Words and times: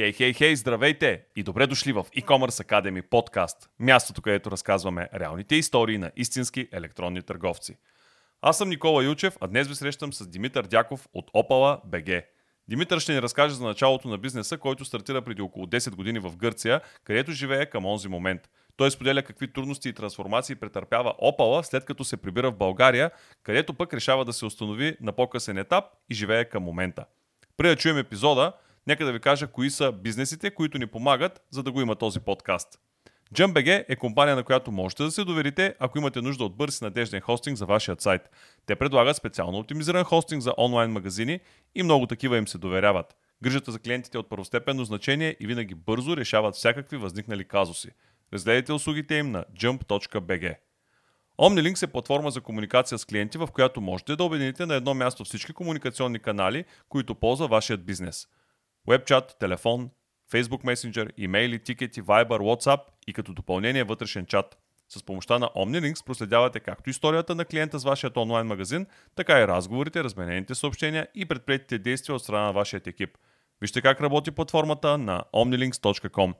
Хей, 0.00 0.12
хей, 0.12 0.32
хей, 0.32 0.56
здравейте 0.56 1.22
и 1.36 1.42
добре 1.42 1.66
дошли 1.66 1.92
в 1.92 2.04
E-Commerce 2.16 2.66
Academy 2.66 3.02
подкаст, 3.02 3.70
мястото, 3.78 4.22
където 4.22 4.50
разказваме 4.50 5.08
реалните 5.14 5.54
истории 5.54 5.98
на 5.98 6.10
истински 6.16 6.68
електронни 6.72 7.22
търговци. 7.22 7.76
Аз 8.42 8.58
съм 8.58 8.68
Никола 8.68 9.04
Ючев, 9.04 9.36
а 9.40 9.46
днес 9.46 9.68
ви 9.68 9.74
срещам 9.74 10.12
с 10.12 10.28
Димитър 10.28 10.66
Дяков 10.66 11.08
от 11.14 11.30
Опала 11.34 11.80
БГ. 11.84 12.22
Димитър 12.68 12.98
ще 12.98 13.12
ни 13.12 13.22
разкаже 13.22 13.54
за 13.54 13.64
началото 13.64 14.08
на 14.08 14.18
бизнеса, 14.18 14.58
който 14.58 14.84
стартира 14.84 15.22
преди 15.22 15.42
около 15.42 15.66
10 15.66 15.94
години 15.94 16.18
в 16.18 16.36
Гърция, 16.36 16.80
където 17.04 17.32
живее 17.32 17.66
към 17.66 17.86
онзи 17.86 18.08
момент. 18.08 18.50
Той 18.76 18.90
споделя 18.90 19.22
какви 19.22 19.52
трудности 19.52 19.88
и 19.88 19.92
трансформации 19.92 20.54
претърпява 20.54 21.14
Опала, 21.18 21.64
след 21.64 21.84
като 21.84 22.04
се 22.04 22.16
прибира 22.16 22.50
в 22.50 22.56
България, 22.56 23.10
където 23.42 23.74
пък 23.74 23.94
решава 23.94 24.24
да 24.24 24.32
се 24.32 24.46
установи 24.46 24.96
на 25.00 25.12
по-късен 25.12 25.58
етап 25.58 25.84
и 26.10 26.14
живее 26.14 26.44
към 26.44 26.62
момента. 26.62 27.04
Преди 27.56 27.74
да 27.74 27.76
чуем 27.76 27.98
епизода, 27.98 28.52
нека 28.90 29.04
да 29.04 29.12
ви 29.12 29.20
кажа 29.20 29.46
кои 29.46 29.70
са 29.70 29.92
бизнесите, 29.92 30.50
които 30.50 30.78
ни 30.78 30.86
помагат, 30.86 31.42
за 31.50 31.62
да 31.62 31.72
го 31.72 31.80
има 31.80 31.96
този 31.96 32.20
подкаст. 32.20 32.68
JumpBG 33.34 33.84
е 33.88 33.96
компания, 33.96 34.36
на 34.36 34.42
която 34.42 34.72
можете 34.72 35.02
да 35.02 35.10
се 35.10 35.24
доверите, 35.24 35.74
ако 35.78 35.98
имате 35.98 36.22
нужда 36.22 36.44
от 36.44 36.56
бърз 36.56 36.80
и 36.80 36.84
надежден 36.84 37.20
хостинг 37.20 37.56
за 37.56 37.66
вашия 37.66 37.96
сайт. 37.98 38.22
Те 38.66 38.76
предлагат 38.76 39.16
специално 39.16 39.58
оптимизиран 39.58 40.04
хостинг 40.04 40.42
за 40.42 40.54
онлайн 40.58 40.90
магазини 40.90 41.40
и 41.74 41.82
много 41.82 42.06
такива 42.06 42.38
им 42.38 42.48
се 42.48 42.58
доверяват. 42.58 43.16
Грижата 43.42 43.72
за 43.72 43.78
клиентите 43.78 44.18
е 44.18 44.20
от 44.20 44.28
първостепенно 44.28 44.84
значение 44.84 45.36
и 45.40 45.46
винаги 45.46 45.74
бързо 45.74 46.16
решават 46.16 46.54
всякакви 46.54 46.96
възникнали 46.96 47.44
казуси. 47.44 47.88
Разгледайте 48.32 48.72
услугите 48.72 49.14
им 49.14 49.30
на 49.30 49.44
jump.bg. 49.60 50.54
OmniLinks 51.38 51.82
е 51.82 51.86
платформа 51.86 52.30
за 52.30 52.40
комуникация 52.40 52.98
с 52.98 53.04
клиенти, 53.04 53.38
в 53.38 53.48
която 53.52 53.80
можете 53.80 54.16
да 54.16 54.24
обедините 54.24 54.66
на 54.66 54.74
едно 54.74 54.94
място 54.94 55.24
всички 55.24 55.52
комуникационни 55.52 56.18
канали, 56.18 56.64
които 56.88 57.14
ползва 57.14 57.48
вашият 57.48 57.84
бизнес. 57.84 58.28
Webchat, 58.88 59.38
телефон, 59.38 59.90
Facebook 60.32 60.64
Messenger, 60.64 61.10
имейли, 61.16 61.58
тикети, 61.58 62.02
Viber, 62.02 62.38
WhatsApp 62.38 62.80
и 63.06 63.12
като 63.12 63.32
допълнение 63.32 63.84
вътрешен 63.84 64.26
чат. 64.26 64.58
С 64.88 65.02
помощта 65.02 65.38
на 65.38 65.46
OmniLinks 65.46 66.06
проследявате 66.06 66.60
както 66.60 66.90
историята 66.90 67.34
на 67.34 67.44
клиента 67.44 67.78
с 67.78 67.84
вашият 67.84 68.16
онлайн 68.16 68.46
магазин, 68.46 68.86
така 69.14 69.40
и 69.40 69.46
разговорите, 69.48 70.04
разменените 70.04 70.54
съобщения 70.54 71.08
и 71.14 71.26
предприятите 71.26 71.78
действия 71.78 72.16
от 72.16 72.22
страна 72.22 72.44
на 72.44 72.52
вашият 72.52 72.86
екип. 72.86 73.10
Вижте 73.60 73.82
как 73.82 74.00
работи 74.00 74.30
платформата 74.30 74.98
на 74.98 75.24
omnilinks.com. 75.34 76.34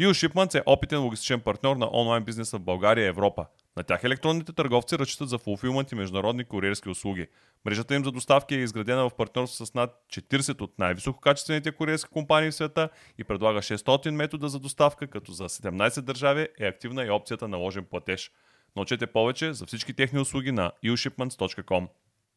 YouShipments 0.00 0.58
е 0.58 0.62
опитен 0.66 1.02
логистичен 1.02 1.40
партньор 1.40 1.76
на 1.76 1.90
онлайн 1.92 2.24
бизнеса 2.24 2.58
в 2.58 2.62
България 2.62 3.04
и 3.04 3.08
Европа. 3.08 3.46
На 3.76 3.82
тях 3.82 4.04
електронните 4.04 4.52
търговци 4.52 4.98
разчитат 4.98 5.28
за 5.28 5.38
фулфилмент 5.38 5.92
и 5.92 5.94
международни 5.94 6.44
куриерски 6.44 6.88
услуги. 6.88 7.26
Мрежата 7.64 7.94
им 7.94 8.04
за 8.04 8.12
доставки 8.12 8.54
е 8.54 8.58
изградена 8.58 9.08
в 9.08 9.14
партньорство 9.14 9.66
с 9.66 9.74
над 9.74 10.04
40 10.12 10.60
от 10.60 10.78
най-висококачествените 10.78 11.72
куриерски 11.72 12.10
компании 12.10 12.50
в 12.50 12.54
света 12.54 12.88
и 13.18 13.24
предлага 13.24 13.58
600 13.58 14.10
метода 14.10 14.48
за 14.48 14.58
доставка, 14.60 15.06
като 15.06 15.32
за 15.32 15.48
17 15.48 16.00
държави 16.00 16.48
е 16.60 16.66
активна 16.66 17.04
и 17.04 17.10
опцията 17.10 17.48
на 17.48 17.56
ложен 17.56 17.84
платеж. 17.84 18.30
Научете 18.76 19.06
повече 19.06 19.52
за 19.52 19.66
всички 19.66 19.94
техни 19.94 20.20
услуги 20.20 20.52
на 20.52 20.72
eushipments.com. 20.84 21.88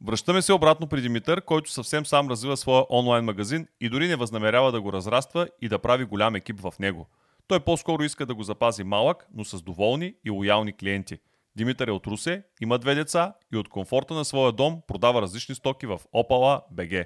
Връщаме 0.05 0.41
се 0.41 0.53
обратно 0.53 0.87
при 0.87 1.01
Димитър, 1.01 1.41
който 1.41 1.71
съвсем 1.71 2.05
сам 2.05 2.29
развива 2.29 2.57
своя 2.57 2.85
онлайн 2.89 3.25
магазин 3.25 3.67
и 3.81 3.89
дори 3.89 4.07
не 4.07 4.15
възнамерява 4.15 4.71
да 4.71 4.81
го 4.81 4.93
разраства 4.93 5.47
и 5.61 5.69
да 5.69 5.79
прави 5.79 6.05
голям 6.05 6.35
екип 6.35 6.59
в 6.59 6.73
него. 6.79 7.07
Той 7.47 7.59
по-скоро 7.59 8.03
иска 8.03 8.25
да 8.25 8.35
го 8.35 8.43
запази 8.43 8.83
малък, 8.83 9.27
но 9.33 9.45
с 9.45 9.61
доволни 9.61 10.13
и 10.25 10.29
лоялни 10.29 10.73
клиенти. 10.73 11.19
Димитър 11.55 11.87
е 11.87 11.91
от 11.91 12.07
Русе, 12.07 12.43
има 12.61 12.79
две 12.79 12.95
деца 12.95 13.33
и 13.53 13.57
от 13.57 13.69
комфорта 13.69 14.13
на 14.13 14.25
своя 14.25 14.51
дом 14.51 14.81
продава 14.87 15.21
различни 15.21 15.55
стоки 15.55 15.85
в 15.85 15.99
Опала 16.13 16.61
БГ. 16.71 17.05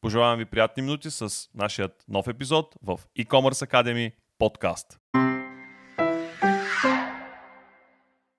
Пожелавам 0.00 0.38
ви 0.38 0.44
приятни 0.44 0.82
минути 0.82 1.10
с 1.10 1.48
нашият 1.54 2.04
нов 2.08 2.28
епизод 2.28 2.74
в 2.82 3.00
E-Commerce 3.18 3.70
Academy 3.70 4.12
подкаст. 4.38 4.98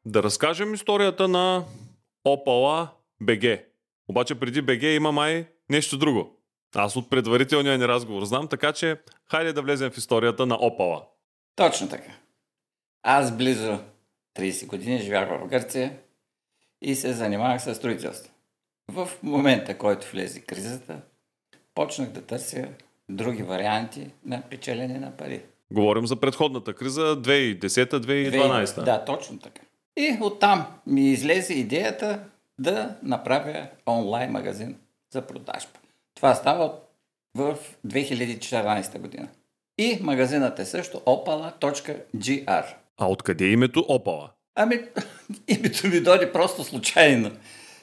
Да 0.06 0.24
разкажем 0.24 0.74
историята 0.74 1.28
на 1.28 1.64
Опала 2.26 2.90
БГ. 3.22 3.60
Обаче 4.08 4.36
преди 4.36 4.62
БГ 4.62 4.84
има 4.84 5.12
май 5.12 5.48
нещо 5.70 5.98
друго. 5.98 6.38
Аз 6.76 6.96
от 6.96 7.10
предварителния 7.10 7.78
ни 7.78 7.88
разговор 7.88 8.24
знам, 8.24 8.48
така 8.48 8.74
че 8.74 9.02
хайде 9.32 9.54
да 9.54 9.62
влезем 9.62 9.92
в 9.92 9.98
историята 9.98 10.46
на 10.46 10.56
Опала. 10.56 11.06
Точно 11.56 11.90
така. 11.90 12.12
Аз 13.04 13.38
близо 13.38 13.80
30 14.38 14.68
години 14.68 15.00
живях 15.00 15.30
в 15.30 15.48
Гърция 15.48 15.98
и 16.82 16.96
се 16.96 17.14
занимавах 17.14 17.62
с 17.64 17.76
строителство. 17.76 18.32
В 18.92 19.10
момента, 19.24 19.78
който 19.78 20.12
влезе 20.12 20.40
кризата, 20.40 21.02
почнах 21.76 22.10
да 22.10 22.22
търся 22.22 22.68
други 23.10 23.44
варианти 23.44 24.12
на 24.26 24.42
печелене 24.42 25.00
на 25.00 25.18
пари. 25.18 25.42
Говорим 25.72 26.08
за 26.08 26.16
предходната 26.16 26.74
криза 26.74 27.02
2010-2012. 27.02 28.84
Да, 28.84 29.06
точно 29.06 29.40
така. 29.40 29.62
И 29.98 30.18
оттам 30.22 30.66
ми 30.88 31.12
излезе 31.12 31.54
идеята 31.54 32.20
да 32.60 32.96
направя 33.04 33.68
онлайн 33.88 34.32
магазин 34.32 34.78
за 35.10 35.22
продажба. 35.22 35.72
Това 36.16 36.36
става 36.36 36.74
в 37.36 37.58
2014 37.88 39.00
година. 39.00 39.28
И 39.78 40.00
магазинът 40.02 40.60
е 40.60 40.66
също 40.66 40.98
opala.gr. 40.98 42.66
А 42.98 43.08
откъде 43.08 43.46
е 43.46 43.52
името 43.52 43.86
Опала? 43.90 44.32
Ами, 44.56 44.80
името 45.48 45.88
ми 45.88 46.00
дойде 46.00 46.32
просто 46.32 46.64
случайно. 46.64 47.32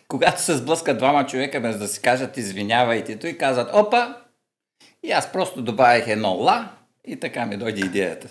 Когато 0.09 0.43
се 0.43 0.57
сблъскат 0.57 0.99
двама 0.99 1.27
човека, 1.27 1.61
без 1.61 1.79
да 1.79 1.89
си 1.89 2.03
кажат 2.03 2.37
извинявайте, 2.37 3.29
и 3.29 3.39
казват 3.39 3.75
опа, 3.75 4.17
и 5.03 5.11
аз 5.11 5.33
просто 5.33 5.63
добавих 5.63 6.09
едно 6.09 6.35
ла 6.35 6.77
и 7.05 7.21
така 7.21 7.47
ми 7.47 7.57
дойде 7.57 7.81
идеята. 7.81 8.29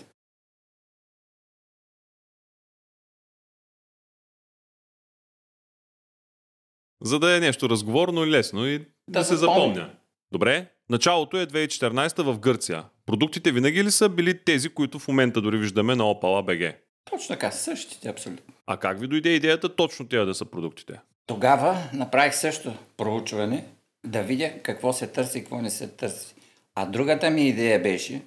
За 7.04 7.20
да 7.20 7.38
е 7.38 7.40
нещо 7.40 7.70
разговорно 7.70 8.24
и 8.24 8.32
лесно 8.32 8.68
и 8.68 8.80
да, 8.80 8.86
да 9.08 9.24
се 9.24 9.36
запомня. 9.36 9.90
Добре, 10.32 10.68
началото 10.90 11.38
е 11.38 11.46
2014 11.46 12.24
в 12.24 12.40
Гърция. 12.40 12.84
Продуктите 13.06 13.52
винаги 13.52 13.84
ли 13.84 13.92
са 13.92 14.10
били 14.10 14.44
тези, 14.44 14.70
които 14.70 15.00
в 15.00 15.08
момента 15.08 15.42
дори 15.42 15.58
виждаме 15.58 15.96
на 15.96 16.04
Opala 16.04 16.22
BG? 16.22 16.76
Точно 17.10 17.28
така, 17.28 17.52
същите 17.52 18.10
абсолютно. 18.10 18.54
А 18.68 18.78
как 18.78 19.00
ви 19.00 19.08
дойде 19.08 19.30
идеята 19.30 19.76
точно 19.76 20.08
тези 20.08 20.26
да 20.26 20.36
са 20.36 20.46
продуктите? 20.46 21.00
Тогава 21.28 21.78
направих 21.94 22.36
също 22.36 22.74
проучване 22.98 23.66
да 24.06 24.24
видя 24.24 24.52
какво 24.64 24.94
се 24.94 25.08
търси 25.08 25.38
и 25.38 25.42
какво 25.42 25.62
не 25.62 25.70
се 25.70 25.88
търси. 25.88 26.36
А 26.76 26.86
другата 26.86 27.30
ми 27.30 27.48
идея 27.48 27.82
беше 27.82 28.22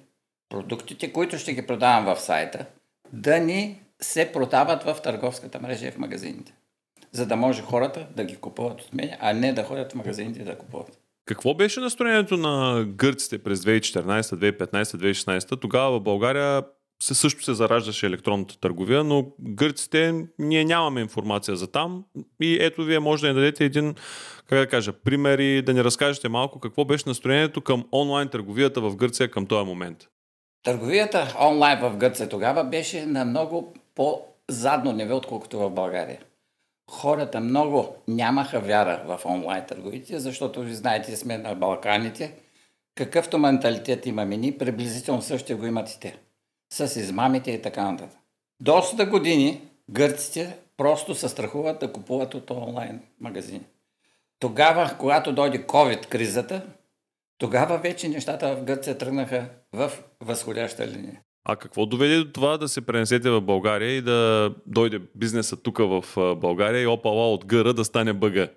продуктите, 0.49 1.13
които 1.13 1.37
ще 1.37 1.53
ги 1.53 1.67
продавам 1.67 2.05
в 2.05 2.21
сайта, 2.21 2.65
да 3.13 3.39
ни 3.39 3.81
се 4.01 4.31
продават 4.31 4.83
в 4.83 4.97
търговската 5.03 5.59
мрежа 5.59 5.87
и 5.87 5.91
в 5.91 5.97
магазините. 5.97 6.53
За 7.11 7.25
да 7.25 7.35
може 7.35 7.61
хората 7.61 8.07
да 8.15 8.23
ги 8.23 8.35
купуват 8.35 8.81
от 8.81 8.93
мен, 8.93 9.11
а 9.19 9.33
не 9.33 9.53
да 9.53 9.63
ходят 9.63 9.91
в 9.91 9.95
магазините 9.95 10.43
да 10.43 10.57
купуват. 10.57 10.99
Какво 11.25 11.53
беше 11.53 11.79
настроението 11.79 12.37
на 12.37 12.85
гърците 12.87 13.37
през 13.37 13.59
2014, 13.59 14.21
2015, 14.21 14.83
2016? 14.83 15.61
Тогава 15.61 15.99
в 15.99 16.03
България 16.03 16.63
се 17.03 17.15
също 17.15 17.43
се 17.43 17.53
зараждаше 17.53 18.05
електронната 18.05 18.59
търговия, 18.59 19.03
но 19.03 19.25
гърците 19.39 20.25
ние 20.39 20.65
нямаме 20.65 21.01
информация 21.01 21.55
за 21.55 21.71
там 21.71 22.03
и 22.41 22.57
ето 22.61 22.83
вие 22.83 22.99
може 22.99 23.21
да 23.21 23.27
ни 23.27 23.33
дадете 23.33 23.65
един, 23.65 23.95
как 24.49 24.59
да 24.59 24.67
кажа, 24.67 24.93
пример 24.93 25.39
и 25.39 25.61
да 25.61 25.73
ни 25.73 25.83
разкажете 25.83 26.29
малко 26.29 26.59
какво 26.59 26.85
беше 26.85 27.03
настроението 27.07 27.61
към 27.61 27.85
онлайн 27.91 28.27
търговията 28.27 28.81
в 28.81 28.95
Гърция 28.95 29.31
към 29.31 29.45
този 29.45 29.65
момент. 29.65 29.97
Търговията 30.63 31.35
онлайн 31.41 31.79
в 31.79 31.97
Гърция 31.97 32.29
тогава 32.29 32.63
беше 32.63 33.05
на 33.05 33.25
много 33.25 33.73
по-задно 33.95 34.91
ниво, 34.91 35.15
отколкото 35.15 35.59
в 35.59 35.69
България. 35.69 36.19
Хората 36.91 37.39
много 37.39 37.95
нямаха 38.07 38.59
вяра 38.59 39.03
в 39.05 39.25
онлайн 39.25 39.65
търговите, 39.65 40.19
защото 40.19 40.61
ви 40.61 40.73
знаете, 40.73 41.15
сме 41.15 41.37
на 41.37 41.55
Балканите. 41.55 42.35
Какъвто 42.95 43.37
менталитет 43.37 44.05
имаме 44.05 44.37
ние, 44.37 44.57
приблизително 44.57 45.21
също 45.21 45.57
го 45.57 45.65
имат 45.65 45.91
и 45.91 45.99
те 45.99 46.17
с 46.73 46.95
измамите 46.95 47.51
и 47.51 47.61
така 47.61 47.91
нататък. 47.91 48.19
Доста 48.59 49.05
години 49.05 49.61
гърците 49.89 50.57
просто 50.77 51.15
се 51.15 51.29
страхуват 51.29 51.79
да 51.79 51.93
купуват 51.93 52.33
от 52.33 52.51
онлайн 52.51 53.01
магазини. 53.19 53.65
Тогава, 54.39 54.95
когато 54.99 55.33
дойде 55.33 55.67
COVID-кризата, 55.67 56.61
тогава 57.37 57.77
вече 57.77 58.09
нещата 58.09 58.55
в 58.55 58.63
Гърция 58.63 58.97
тръгнаха 58.97 59.49
в 59.73 59.91
възходяща 60.21 60.87
линия. 60.87 61.21
А 61.45 61.55
какво 61.55 61.85
доведе 61.85 62.17
до 62.17 62.31
това 62.31 62.57
да 62.57 62.67
се 62.67 62.85
пренесете 62.85 63.29
в 63.29 63.41
България 63.41 63.97
и 63.97 64.01
да 64.01 64.51
дойде 64.65 65.01
бизнеса 65.15 65.57
тук 65.57 65.77
в 65.77 66.03
България 66.35 66.81
и 66.81 66.87
опала 66.87 67.33
от 67.33 67.45
гъра 67.45 67.73
да 67.73 67.85
стане 67.85 68.13
бъга? 68.13 68.47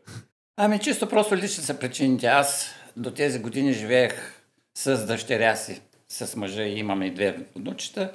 Ами 0.57 0.79
чисто 0.79 1.09
просто 1.09 1.37
лични 1.37 1.65
са 1.65 1.79
причините. 1.79 2.27
Аз 2.27 2.75
до 2.97 3.11
тези 3.11 3.39
години 3.39 3.73
живеех 3.73 4.35
с 4.79 5.07
дъщеря 5.07 5.57
си 5.57 5.81
с 6.09 6.37
мъжа 6.37 6.63
и 6.63 6.79
имаме 6.79 7.07
и 7.07 7.11
две 7.11 7.47
внучета. 7.57 8.13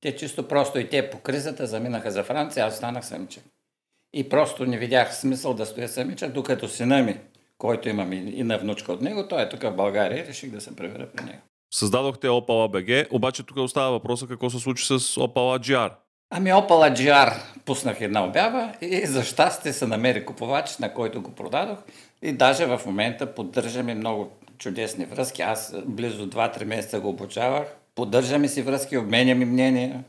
Те 0.00 0.16
чисто 0.16 0.48
просто 0.48 0.78
и 0.78 0.88
те 0.88 1.10
по 1.10 1.18
кризата 1.18 1.66
заминаха 1.66 2.10
за 2.10 2.24
Франция, 2.24 2.66
аз 2.66 2.74
останах 2.74 3.06
самичък. 3.06 3.44
И 4.14 4.28
просто 4.28 4.66
не 4.66 4.78
видях 4.78 5.16
смисъл 5.16 5.54
да 5.54 5.66
стоя 5.66 5.88
самичък, 5.88 6.32
докато 6.32 6.68
сина 6.68 7.02
ми, 7.02 7.20
който 7.58 7.88
имам 7.88 8.12
и 8.12 8.42
на 8.42 8.58
внучка 8.58 8.92
от 8.92 9.00
него, 9.00 9.28
той 9.28 9.42
е 9.42 9.48
тук 9.48 9.62
в 9.62 9.76
България 9.76 10.24
и 10.24 10.26
реших 10.26 10.50
да 10.50 10.60
се 10.60 10.76
превера 10.76 11.06
при 11.06 11.24
него. 11.24 11.42
Създадохте 11.74 12.28
Opala 12.28 12.68
BG, 12.70 13.06
обаче 13.10 13.42
тук 13.42 13.56
остава 13.56 13.90
въпроса 13.90 14.26
какво 14.26 14.50
се 14.50 14.58
случи 14.58 14.86
с 14.86 14.98
Opala 14.98 15.58
GR. 15.58 15.90
Ами 16.30 16.50
Opala 16.50 16.96
GR 16.96 17.34
пуснах 17.64 18.00
една 18.00 18.24
обява 18.24 18.72
и 18.80 19.06
за 19.06 19.24
щастие 19.24 19.72
се 19.72 19.86
намери 19.86 20.24
купувач, 20.24 20.78
на 20.78 20.94
който 20.94 21.22
го 21.22 21.30
продадох. 21.30 21.78
И 22.22 22.32
даже 22.32 22.66
в 22.66 22.80
момента 22.86 23.34
поддържаме 23.34 23.94
много 23.94 24.30
чудесни 24.58 25.04
връзки. 25.04 25.42
Аз 25.42 25.74
близо 25.86 26.30
2-3 26.30 26.64
месеца 26.64 27.00
го 27.00 27.08
обучавах. 27.08 27.68
Поддържаме 27.94 28.48
си 28.48 28.62
връзки, 28.62 28.98
обменяме 28.98 29.44
мнения, 29.44 30.04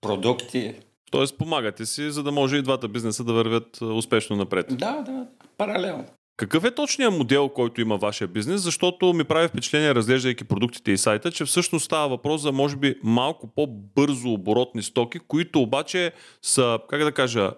продукти. 0.00 0.74
Тоест 1.10 1.38
помагате 1.38 1.86
си, 1.86 2.10
за 2.10 2.22
да 2.22 2.32
може 2.32 2.56
и 2.56 2.62
двата 2.62 2.88
бизнеса 2.88 3.24
да 3.24 3.32
вървят 3.32 3.80
успешно 3.80 4.36
напред. 4.36 4.66
Да, 4.70 5.02
да, 5.06 5.26
паралелно. 5.56 6.04
Какъв 6.40 6.64
е 6.64 6.74
точният 6.74 7.14
модел, 7.14 7.48
който 7.48 7.80
има 7.80 7.96
вашия 7.96 8.28
бизнес? 8.28 8.60
Защото 8.60 9.12
ми 9.12 9.24
прави 9.24 9.48
впечатление, 9.48 9.94
разглеждайки 9.94 10.44
продуктите 10.44 10.92
и 10.92 10.98
сайта, 10.98 11.32
че 11.32 11.44
всъщност 11.44 11.84
става 11.84 12.08
въпрос 12.08 12.40
за, 12.40 12.52
може 12.52 12.76
би, 12.76 12.94
малко 13.02 13.54
по-бързо 13.54 14.32
оборотни 14.32 14.82
стоки, 14.82 15.18
които 15.18 15.60
обаче 15.60 16.12
са, 16.42 16.78
как 16.88 17.04
да 17.04 17.12
кажа, 17.12 17.50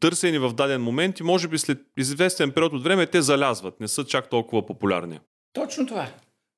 търсени 0.00 0.38
в 0.38 0.52
даден 0.52 0.82
момент 0.82 1.20
и 1.20 1.22
може 1.22 1.48
би 1.48 1.58
след 1.58 1.78
известен 1.98 2.50
период 2.50 2.72
от 2.72 2.84
време 2.84 3.06
те 3.06 3.22
залязват, 3.22 3.80
не 3.80 3.88
са 3.88 4.04
чак 4.04 4.30
толкова 4.30 4.66
популярни. 4.66 5.20
Точно 5.52 5.86
това. 5.86 6.06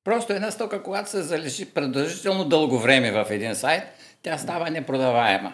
Просто 0.05 0.33
една 0.33 0.51
стока, 0.51 0.83
когато 0.83 1.11
се 1.11 1.23
залежи 1.23 1.67
продължително 1.67 2.45
дълго 2.45 2.79
време 2.79 3.13
в 3.13 3.27
един 3.31 3.55
сайт, 3.55 3.83
тя 4.23 4.39
става 4.39 4.71
непродаваема. 4.71 5.53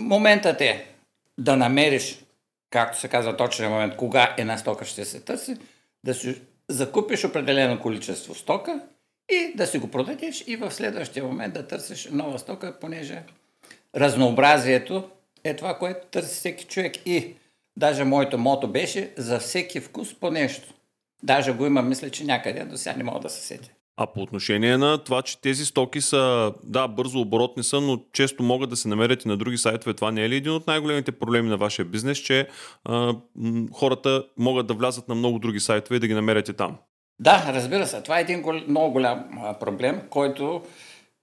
Моментът 0.00 0.60
е 0.60 0.86
да 1.38 1.56
намериш 1.56 2.18
както 2.70 3.00
се 3.00 3.08
казва 3.08 3.36
точния 3.36 3.70
момент, 3.70 3.96
кога 3.96 4.34
една 4.38 4.58
стока 4.58 4.84
ще 4.84 5.04
се 5.04 5.20
търси, 5.20 5.56
да 6.04 6.14
си 6.14 6.40
закупиш 6.68 7.24
определено 7.24 7.80
количество 7.80 8.34
стока 8.34 8.80
и 9.30 9.52
да 9.54 9.66
си 9.66 9.78
го 9.78 9.90
продадеш 9.90 10.44
и 10.46 10.56
в 10.56 10.70
следващия 10.70 11.24
момент 11.24 11.54
да 11.54 11.66
търсиш 11.66 12.08
нова 12.12 12.38
стока, 12.38 12.78
понеже 12.80 13.22
разнообразието 13.96 15.10
е 15.44 15.56
това, 15.56 15.78
което 15.78 16.06
търси 16.06 16.34
всеки 16.34 16.64
човек. 16.64 17.06
И 17.06 17.34
даже 17.76 18.04
моето 18.04 18.38
мото 18.38 18.68
беше 18.68 19.12
за 19.16 19.38
всеки 19.38 19.80
вкус 19.80 20.14
по 20.14 20.30
нещо. 20.30 20.74
Даже 21.22 21.52
го 21.52 21.66
има, 21.66 21.82
мисля, 21.82 22.10
че 22.10 22.24
някъде, 22.24 22.64
до 22.64 22.76
сега 22.76 22.96
не 22.96 23.04
мога 23.04 23.20
да 23.20 23.30
се 23.30 23.40
сетя. 23.40 23.70
А 24.02 24.06
по 24.06 24.20
отношение 24.20 24.76
на 24.76 24.98
това, 24.98 25.22
че 25.22 25.40
тези 25.40 25.64
стоки 25.64 26.00
са, 26.00 26.52
да, 26.64 26.88
бързо 26.88 27.20
оборотни 27.20 27.62
са, 27.62 27.80
но 27.80 28.00
често 28.12 28.42
могат 28.42 28.70
да 28.70 28.76
се 28.76 28.88
намерят 28.88 29.24
и 29.24 29.28
на 29.28 29.36
други 29.36 29.58
сайтове, 29.58 29.94
това 29.94 30.10
не 30.10 30.24
е 30.24 30.28
ли 30.28 30.36
един 30.36 30.52
от 30.52 30.66
най-големите 30.66 31.12
проблеми 31.12 31.48
на 31.48 31.56
вашия 31.56 31.84
бизнес, 31.84 32.18
че 32.18 32.48
а, 32.84 33.14
хората 33.72 34.24
могат 34.38 34.66
да 34.66 34.74
влязат 34.74 35.08
на 35.08 35.14
много 35.14 35.38
други 35.38 35.60
сайтове 35.60 35.96
и 35.96 36.00
да 36.00 36.06
ги 36.06 36.14
намерят 36.14 36.48
и 36.48 36.52
там? 36.52 36.76
Да, 37.18 37.50
разбира 37.54 37.86
се. 37.86 38.02
Това 38.02 38.18
е 38.18 38.22
един 38.22 38.42
гол, 38.42 38.54
много 38.68 38.92
голям 38.92 39.24
проблем, 39.60 40.00
който 40.10 40.62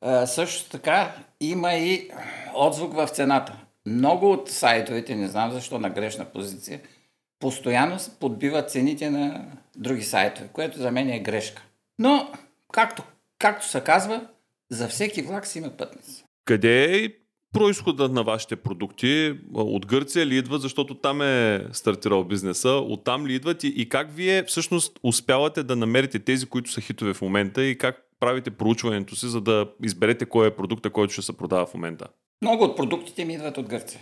а, 0.01 0.25
също 0.27 0.69
така 0.69 1.15
има 1.41 1.73
и 1.73 2.09
отзвук 2.56 2.94
в 2.94 3.07
цената. 3.07 3.53
Много 3.85 4.31
от 4.31 4.50
сайтовете, 4.50 5.15
не 5.15 5.27
знам 5.27 5.51
защо 5.51 5.80
на 5.80 5.89
грешна 5.89 6.25
позиция, 6.25 6.81
постоянно 7.39 7.97
подбиват 8.19 8.71
цените 8.71 9.09
на 9.09 9.45
други 9.75 10.03
сайтове, 10.03 10.50
което 10.53 10.77
за 10.77 10.91
мен 10.91 11.09
е 11.09 11.19
грешка. 11.19 11.63
Но 12.00 12.31
както, 12.77 13.03
както 13.39 13.68
се 13.68 13.81
казва, 13.81 14.27
за 14.71 14.88
всеки 14.88 15.21
влак 15.21 15.47
си 15.47 15.57
има 15.57 15.69
пътници. 15.69 16.24
Къде 16.45 17.03
е 17.03 17.09
происходът 17.53 18.12
на 18.12 18.24
вашите 18.24 18.56
продукти? 18.56 19.39
От 19.53 19.85
Гърция 19.85 20.25
ли 20.25 20.38
идват, 20.38 20.62
защото 20.62 20.95
там 20.95 21.21
е 21.21 21.65
стартирал 21.71 22.24
бизнеса? 22.24 22.69
Оттам 22.69 23.27
ли 23.27 23.33
идват 23.33 23.63
и, 23.63 23.68
и 23.68 23.89
как 23.89 24.12
вие 24.12 24.44
всъщност 24.44 25.00
успявате 25.03 25.63
да 25.63 25.75
намерите 25.75 26.19
тези, 26.19 26.45
които 26.45 26.71
са 26.71 26.81
хитове 26.81 27.13
в 27.13 27.21
момента 27.21 27.63
и 27.63 27.77
как 27.77 28.03
правите 28.19 28.51
проучването 28.51 29.15
си, 29.15 29.27
за 29.27 29.41
да 29.41 29.71
изберете 29.83 30.25
кой 30.25 30.47
е 30.47 30.56
продукта, 30.56 30.89
който 30.89 31.13
ще 31.13 31.21
се 31.21 31.38
продава 31.38 31.65
в 31.65 31.73
момента? 31.73 32.07
Много 32.41 32.63
от 32.63 32.77
продуктите 32.77 33.25
ми 33.25 33.33
идват 33.33 33.57
от 33.57 33.69
Гърция. 33.69 34.01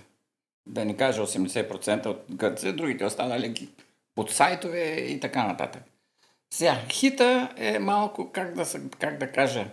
Да 0.67 0.85
не 0.85 0.97
кажа 0.97 1.21
80% 1.21 2.05
от 2.05 2.25
Гърция, 2.31 2.75
другите 2.75 3.05
останали 3.05 3.69
под 4.15 4.31
сайтове 4.31 5.05
и 5.09 5.19
така 5.19 5.47
нататък. 5.47 5.83
Сега, 6.55 6.81
хита 6.89 7.53
е 7.57 7.79
малко, 7.79 8.31
как 8.31 8.53
да, 8.53 8.65
как 8.99 9.17
да 9.17 9.31
кажа, 9.31 9.65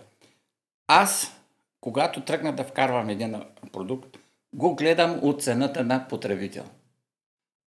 аз, 0.87 1.41
когато 1.81 2.21
тръгна 2.21 2.53
да 2.55 2.63
вкарвам 2.63 3.09
един 3.09 3.35
продукт, 3.71 4.17
го 4.53 4.75
гледам 4.75 5.19
от 5.21 5.43
цената 5.43 5.83
на 5.83 6.07
потребител. 6.07 6.63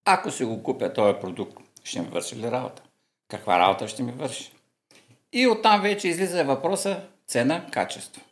Ако 0.04 0.30
си 0.30 0.44
го 0.44 0.62
купя 0.62 0.92
този 0.92 1.20
продукт, 1.20 1.56
ще 1.84 2.00
ми 2.00 2.08
върши 2.08 2.36
ли 2.36 2.50
работа? 2.50 2.82
Каква 3.28 3.58
работа 3.58 3.88
ще 3.88 4.02
ми 4.02 4.12
върши? 4.12 4.52
И 5.32 5.46
оттам 5.46 5.82
вече 5.82 6.08
излиза 6.08 6.44
въпроса 6.44 7.00
цена, 7.26 7.66
качество. 7.72 8.22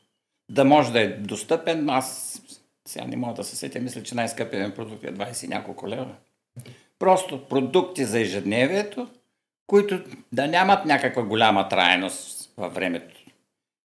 Да 0.50 0.64
може 0.64 0.92
да 0.92 1.00
е 1.00 1.08
достъпен, 1.08 1.90
аз 1.90 2.40
сега 2.88 3.06
не 3.06 3.16
мога 3.16 3.34
да 3.34 3.44
се 3.44 3.56
сетя, 3.56 3.80
мисля, 3.80 4.02
че 4.02 4.14
най-скъпият 4.14 4.76
продукт 4.76 5.04
е 5.04 5.14
20 5.14 5.48
няколко 5.48 5.88
лева. 5.88 6.14
Просто 6.98 7.48
продукти 7.48 8.04
за 8.04 8.20
ежедневието, 8.20 9.08
които 9.66 10.00
да 10.32 10.46
нямат 10.46 10.84
някаква 10.84 11.22
голяма 11.22 11.68
трайност 11.68 12.52
във 12.56 12.74
времето. 12.74 13.14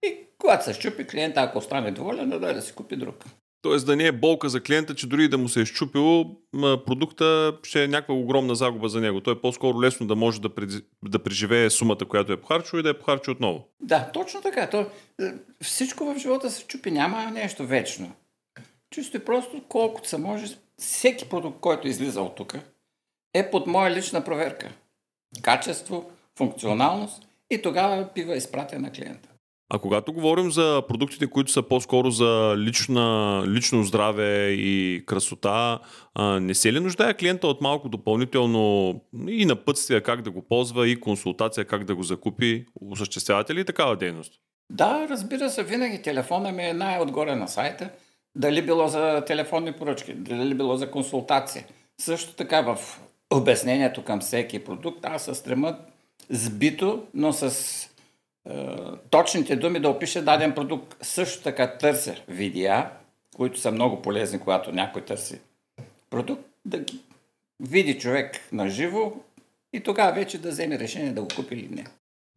И 0.05 0.17
когато 0.37 0.65
се 0.65 0.73
щупи 0.73 1.07
клиента, 1.07 1.41
ако 1.41 1.57
остане 1.57 1.91
доволен, 1.91 2.29
да 2.29 2.39
да 2.39 2.61
си 2.61 2.73
купи 2.73 2.95
друг. 2.95 3.25
Тоест 3.61 3.85
да 3.85 3.95
не 3.95 4.05
е 4.05 4.11
болка 4.11 4.49
за 4.49 4.61
клиента, 4.61 4.95
че 4.95 5.07
дори 5.07 5.27
да 5.27 5.37
му 5.37 5.49
се 5.49 5.61
е 5.61 5.65
щупило, 5.65 6.25
продукта 6.85 7.57
ще 7.63 7.83
е 7.83 7.87
някаква 7.87 8.15
огромна 8.15 8.55
загуба 8.55 8.89
за 8.89 9.01
него. 9.01 9.21
Той 9.21 9.33
е 9.33 9.41
по-скоро 9.41 9.81
лесно 9.81 10.07
да 10.07 10.15
може 10.15 10.41
да, 10.41 10.49
да 11.05 11.19
преживее 11.19 11.69
сумата, 11.69 12.05
която 12.09 12.33
е 12.33 12.41
похарчил 12.41 12.77
и 12.77 12.83
да 12.83 12.89
я 12.89 12.99
похарчи 12.99 13.31
отново. 13.31 13.67
Да, 13.79 14.11
точно 14.13 14.41
така. 14.41 14.69
То, 14.69 14.79
е, 15.21 15.33
всичко 15.61 16.05
в 16.05 16.17
живота 16.17 16.51
се 16.51 16.63
чупи, 16.67 16.91
няма 16.91 17.31
нещо 17.31 17.65
вечно. 17.65 18.11
Чисто 18.89 19.17
и 19.17 19.25
просто, 19.25 19.61
колкото 19.69 20.09
се 20.09 20.17
може, 20.17 20.55
всеки 20.77 21.29
продукт, 21.29 21.59
който 21.59 21.87
излиза 21.87 22.21
от 22.21 22.35
тук, 22.35 22.55
е 23.33 23.51
под 23.51 23.67
моя 23.67 23.95
лична 23.95 24.23
проверка 24.23 24.69
качество, 25.41 26.11
функционалност 26.37 27.27
и 27.49 27.61
тогава 27.61 28.07
бива 28.15 28.35
изпратен 28.35 28.81
на 28.81 28.91
клиента. 28.91 29.29
А 29.69 29.79
когато 29.79 30.13
говорим 30.13 30.51
за 30.51 30.83
продуктите, 30.87 31.27
които 31.27 31.51
са 31.51 31.63
по-скоро 31.63 32.11
за 32.11 32.55
лична, 32.57 33.43
лично 33.47 33.83
здраве 33.83 34.49
и 34.49 35.03
красота, 35.05 35.79
не 36.19 36.53
се 36.53 36.73
ли 36.73 36.79
нуждае 36.79 37.13
клиента 37.13 37.47
от 37.47 37.61
малко 37.61 37.89
допълнително 37.89 38.95
и 39.27 39.45
напътствия 39.45 40.03
как 40.03 40.21
да 40.21 40.31
го 40.31 40.41
ползва, 40.41 40.87
и 40.87 40.99
консултация 40.99 41.65
как 41.65 41.83
да 41.83 41.95
го 41.95 42.03
закупи? 42.03 42.65
Осъществявате 42.91 43.55
ли 43.55 43.65
такава 43.65 43.95
дейност? 43.95 44.33
Да, 44.69 45.07
разбира 45.09 45.49
се, 45.49 45.63
винаги 45.63 46.01
телефона 46.01 46.51
ми 46.51 46.63
е 46.63 46.73
най-отгоре 46.73 47.35
на 47.35 47.47
сайта. 47.47 47.89
Дали 48.35 48.61
било 48.61 48.87
за 48.87 49.23
телефонни 49.27 49.71
поръчки, 49.71 50.13
дали 50.13 50.53
било 50.53 50.77
за 50.77 50.91
консултация. 50.91 51.65
Също 52.01 52.35
така 52.35 52.61
в 52.61 52.99
обяснението 53.33 54.03
към 54.03 54.19
всеки 54.19 54.63
продукт, 54.63 54.99
аз 55.05 55.25
се 55.25 55.33
стрема 55.33 55.77
сбито, 56.29 57.03
но 57.13 57.33
с 57.33 57.45
е, 58.49 58.67
точните 59.09 59.55
думи 59.55 59.79
да 59.79 59.89
опиша 59.89 60.21
даден 60.21 60.55
продукт. 60.55 60.95
Също 61.01 61.43
така 61.43 61.77
търся 61.77 62.15
видеа, 62.27 62.89
които 63.35 63.59
са 63.59 63.71
много 63.71 64.01
полезни, 64.01 64.39
когато 64.39 64.71
някой 64.71 65.01
търси 65.01 65.39
продукт, 66.09 66.43
да 66.65 66.77
ги 66.77 66.99
види 67.59 67.99
човек 67.99 68.39
на 68.51 68.69
живо 68.69 69.13
и 69.73 69.79
тогава 69.79 70.13
вече 70.13 70.37
да 70.37 70.49
вземе 70.49 70.79
решение 70.79 71.11
да 71.11 71.21
го 71.21 71.27
купи 71.35 71.55
или 71.55 71.67
не. 71.71 71.85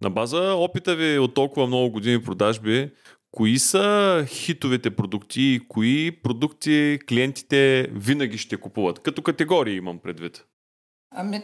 На 0.03 0.11
база 0.11 0.55
опита 0.55 0.97
ви 0.97 1.19
от 1.19 1.35
толкова 1.35 1.67
много 1.67 1.91
години 1.91 2.23
продажби, 2.23 2.91
кои 3.31 3.59
са 3.59 4.25
хитовите 4.29 4.91
продукти 4.91 5.43
и 5.43 5.61
кои 5.69 6.11
продукти 6.23 6.99
клиентите 7.09 7.89
винаги 7.93 8.39
ще 8.39 8.57
купуват? 8.57 8.99
Като 8.99 9.23
категории 9.23 9.77
имам 9.77 9.99
предвид. 9.99 10.45
Ами, 11.11 11.43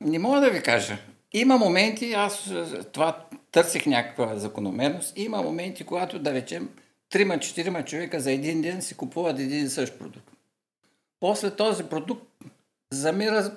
не 0.00 0.18
мога 0.18 0.40
да 0.40 0.50
ви 0.50 0.62
кажа. 0.62 0.98
Има 1.32 1.58
моменти, 1.58 2.12
аз 2.12 2.52
това 2.92 3.24
търсих 3.52 3.86
някаква 3.86 4.36
закономерност, 4.36 5.12
има 5.16 5.42
моменти, 5.42 5.84
когато, 5.84 6.18
да 6.18 6.34
речем, 6.34 6.68
трима-четирима 7.10 7.84
човека 7.84 8.20
за 8.20 8.32
един 8.32 8.62
ден 8.62 8.82
си 8.82 8.96
купуват 8.96 9.38
един 9.38 9.64
и 9.64 9.68
същ 9.68 9.98
продукт. 9.98 10.30
После 11.20 11.50
този 11.50 11.84
продукт 11.84 12.26
замира 12.90 13.56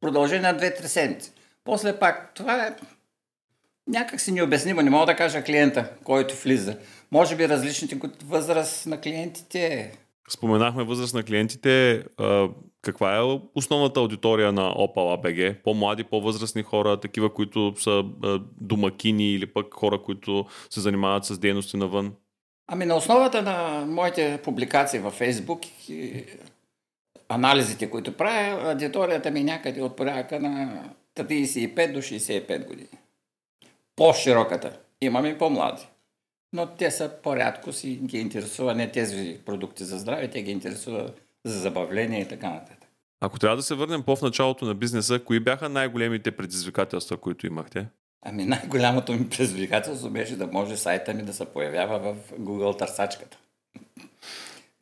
продължение 0.00 0.52
на 0.52 0.58
2-3 0.58 0.86
седмици. 0.86 1.32
После 1.64 1.98
пак, 1.98 2.34
това 2.34 2.66
е 2.66 2.76
някак 3.86 4.20
си 4.20 4.32
необяснимо, 4.32 4.82
не 4.82 4.90
мога 4.90 5.06
да 5.06 5.16
кажа 5.16 5.42
клиента, 5.42 5.90
който 6.04 6.34
влиза. 6.42 6.76
Може 7.10 7.36
би 7.36 7.48
различните 7.48 7.98
възраст 8.24 8.86
на 8.86 9.00
клиентите. 9.00 9.92
Споменахме 10.28 10.84
възраст 10.84 11.14
на 11.14 11.22
клиентите 11.22 12.04
каква 12.82 13.16
е 13.16 13.38
основната 13.54 14.00
аудитория 14.00 14.52
на 14.52 14.62
Opal 14.62 14.96
ABG? 14.96 15.62
По-млади, 15.62 16.04
по-възрастни 16.04 16.62
хора, 16.62 17.00
такива, 17.00 17.34
които 17.34 17.74
са 17.78 18.04
домакини 18.60 19.32
или 19.32 19.46
пък 19.46 19.74
хора, 19.74 20.02
които 20.02 20.46
се 20.70 20.80
занимават 20.80 21.24
с 21.24 21.38
дейности 21.38 21.76
навън? 21.76 22.12
Ами 22.66 22.86
на 22.86 22.96
основата 22.96 23.42
на 23.42 23.86
моите 23.86 24.40
публикации 24.44 25.00
във 25.00 25.14
Фейсбук 25.14 25.60
и 25.88 26.24
анализите, 27.28 27.90
които 27.90 28.16
правя, 28.16 28.70
аудиторията 28.70 29.30
ми 29.30 29.40
е 29.40 29.44
някъде 29.44 29.82
от 29.82 29.96
порядъка 29.96 30.40
на 30.40 30.84
35 31.16 31.92
до 31.92 31.98
65 31.98 32.66
години. 32.66 32.98
По-широката. 33.96 34.78
Имам 35.00 35.26
и 35.26 35.38
по-млади. 35.38 35.82
Но 36.52 36.66
те 36.66 36.90
са 36.90 37.10
по-рядко 37.22 37.72
си 37.72 37.90
ги 37.90 38.18
интересува 38.18 38.74
не 38.74 38.90
тези 38.90 39.38
продукти 39.46 39.84
за 39.84 39.98
здраве, 39.98 40.30
те 40.30 40.42
ги 40.42 40.50
интересува 40.50 41.10
за 41.44 41.60
забавление 41.60 42.20
и 42.20 42.28
така 42.28 42.50
нататък. 42.50 42.78
Ако 43.20 43.38
трябва 43.38 43.56
да 43.56 43.62
се 43.62 43.74
върнем 43.74 44.02
по-в 44.02 44.22
началото 44.22 44.64
на 44.64 44.74
бизнеса, 44.74 45.24
кои 45.24 45.40
бяха 45.40 45.68
най-големите 45.68 46.30
предизвикателства, 46.30 47.16
които 47.16 47.46
имахте? 47.46 47.86
Ами 48.22 48.44
най-голямото 48.44 49.12
ми 49.12 49.28
предизвикателство 49.28 50.10
беше 50.10 50.36
да 50.36 50.46
може 50.46 50.76
сайта 50.76 51.14
ми 51.14 51.22
да 51.22 51.32
се 51.32 51.44
появява 51.44 51.98
в 51.98 52.16
Google 52.40 52.78
търсачката. 52.78 53.38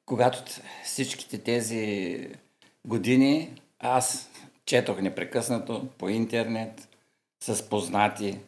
Когато 0.07 0.43
всичките 0.85 1.39
тези 1.39 2.19
години 2.87 3.61
аз 3.79 4.31
четох 4.67 5.01
непрекъснато 5.01 5.89
по 5.99 6.09
интернет 6.09 6.89
с 7.43 7.69
познати, 7.69 8.39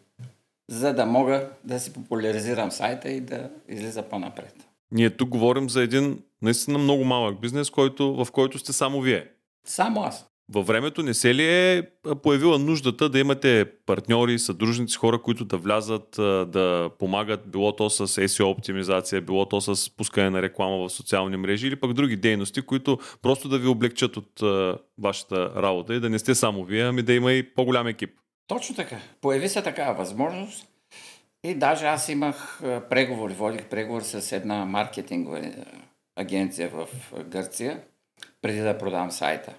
за 0.68 0.94
да 0.94 1.06
мога 1.06 1.48
да 1.64 1.80
си 1.80 1.92
популяризирам 1.92 2.70
сайта 2.70 3.10
и 3.10 3.20
да 3.20 3.50
излиза 3.68 4.02
по-напред. 4.02 4.54
Ние 4.92 5.10
тук 5.10 5.28
говорим 5.28 5.70
за 5.70 5.82
един 5.82 6.22
наистина 6.42 6.78
много 6.78 7.04
малък 7.04 7.40
бизнес, 7.40 7.70
който, 7.70 8.25
в 8.25 8.32
който 8.32 8.58
сте 8.58 8.72
само 8.72 9.00
вие. 9.00 9.26
Само 9.66 10.02
аз. 10.02 10.26
Във 10.52 10.66
времето 10.66 11.02
не 11.02 11.14
се 11.14 11.34
ли 11.34 11.44
е 11.44 11.82
появила 12.22 12.58
нуждата 12.58 13.08
да 13.08 13.18
имате 13.18 13.64
партньори, 13.87 14.38
съдружници, 14.38 14.96
хора, 14.96 15.22
които 15.22 15.44
да 15.44 15.56
влязат, 15.56 16.08
да 16.50 16.90
помагат, 16.98 17.50
било 17.50 17.76
то 17.76 17.90
с 17.90 18.06
SEO 18.06 18.44
оптимизация, 18.44 19.22
било 19.22 19.46
то 19.46 19.60
с 19.60 19.96
пускане 19.96 20.30
на 20.30 20.42
реклама 20.42 20.76
в 20.76 20.92
социални 20.92 21.37
мрежи 21.37 21.66
или 21.66 21.76
пък 21.76 21.92
други 21.92 22.16
дейности, 22.16 22.62
които 22.62 22.98
просто 23.22 23.48
да 23.48 23.58
ви 23.58 23.66
облегчат 23.66 24.16
от 24.16 24.40
вашата 24.98 25.52
работа 25.56 25.94
и 25.94 26.00
да 26.00 26.10
не 26.10 26.18
сте 26.18 26.34
само 26.34 26.64
вие, 26.64 26.82
ами 26.82 27.02
да 27.02 27.12
има 27.12 27.32
и 27.32 27.54
по-голям 27.54 27.87
екип? 27.87 28.10
Точно 28.49 28.76
така. 28.76 29.00
Появи 29.21 29.49
се 29.49 29.62
такава 29.62 29.95
възможност 29.95 30.69
и 31.45 31.55
даже 31.55 31.87
аз 31.87 32.09
имах 32.09 32.61
преговори, 32.62 33.35
водих 33.35 33.69
преговори 33.69 34.05
с 34.05 34.33
една 34.33 34.64
маркетингова 34.64 35.52
агенция 36.17 36.69
в 36.69 36.88
Гърция, 37.25 37.83
преди 38.43 38.61
да 38.61 38.78
продам 38.78 39.11
сайта. 39.11 39.55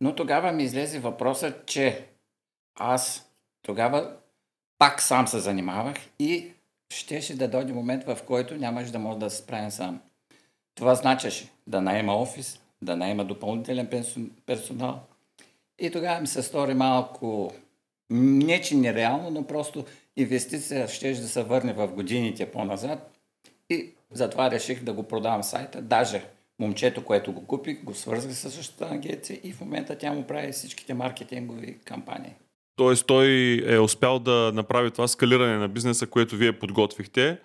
Но 0.00 0.14
тогава 0.14 0.52
ми 0.52 0.62
излезе 0.62 0.98
въпросът, 0.98 1.66
че 1.66 2.06
аз 2.74 3.30
тогава 3.62 4.16
пак 4.78 5.02
сам 5.02 5.28
се 5.28 5.38
занимавах 5.38 5.96
и 6.18 6.52
щеше 6.94 7.36
да 7.36 7.48
дойде 7.48 7.72
момент, 7.72 8.04
в 8.04 8.18
който 8.26 8.54
нямаш 8.54 8.90
да 8.90 8.98
може 8.98 9.18
да 9.18 9.30
се 9.30 9.36
справим 9.36 9.70
сам. 9.70 10.00
Това 10.74 10.94
значеше 10.94 11.48
да 11.66 11.82
наема 11.82 12.16
офис, 12.16 12.60
да 12.82 12.96
наема 12.96 13.24
допълнителен 13.24 13.88
персонал. 14.46 15.00
И 15.78 15.90
тогава 15.90 16.20
ми 16.20 16.26
се 16.26 16.42
стори 16.42 16.74
малко, 16.74 17.52
не 18.10 18.60
че 18.60 18.76
нереално, 18.76 19.30
но 19.30 19.46
просто 19.46 19.84
инвестиция 20.16 20.88
ще 20.88 21.10
да 21.12 21.28
се 21.28 21.42
върне 21.42 21.72
в 21.72 21.88
годините 21.88 22.46
по-назад. 22.46 23.18
И 23.70 23.90
затова 24.10 24.50
реших 24.50 24.84
да 24.84 24.92
го 24.92 25.02
продавам 25.02 25.42
сайта. 25.42 25.82
Даже 25.82 26.22
момчето, 26.58 27.04
което 27.04 27.32
го 27.32 27.46
купи, 27.46 27.74
го 27.74 27.94
свързах 27.94 28.32
с 28.32 28.50
същата 28.50 28.88
агенция 28.90 29.40
и 29.44 29.52
в 29.52 29.60
момента 29.60 29.98
тя 29.98 30.12
му 30.12 30.26
прави 30.26 30.52
всичките 30.52 30.94
маркетингови 30.94 31.78
кампании. 31.84 32.32
Тоест 32.76 33.06
той 33.06 33.28
е 33.66 33.78
успял 33.78 34.18
да 34.18 34.52
направи 34.54 34.90
това 34.90 35.08
скалиране 35.08 35.56
на 35.56 35.68
бизнеса, 35.68 36.06
което 36.06 36.36
вие 36.36 36.58
подготвихте, 36.58 37.38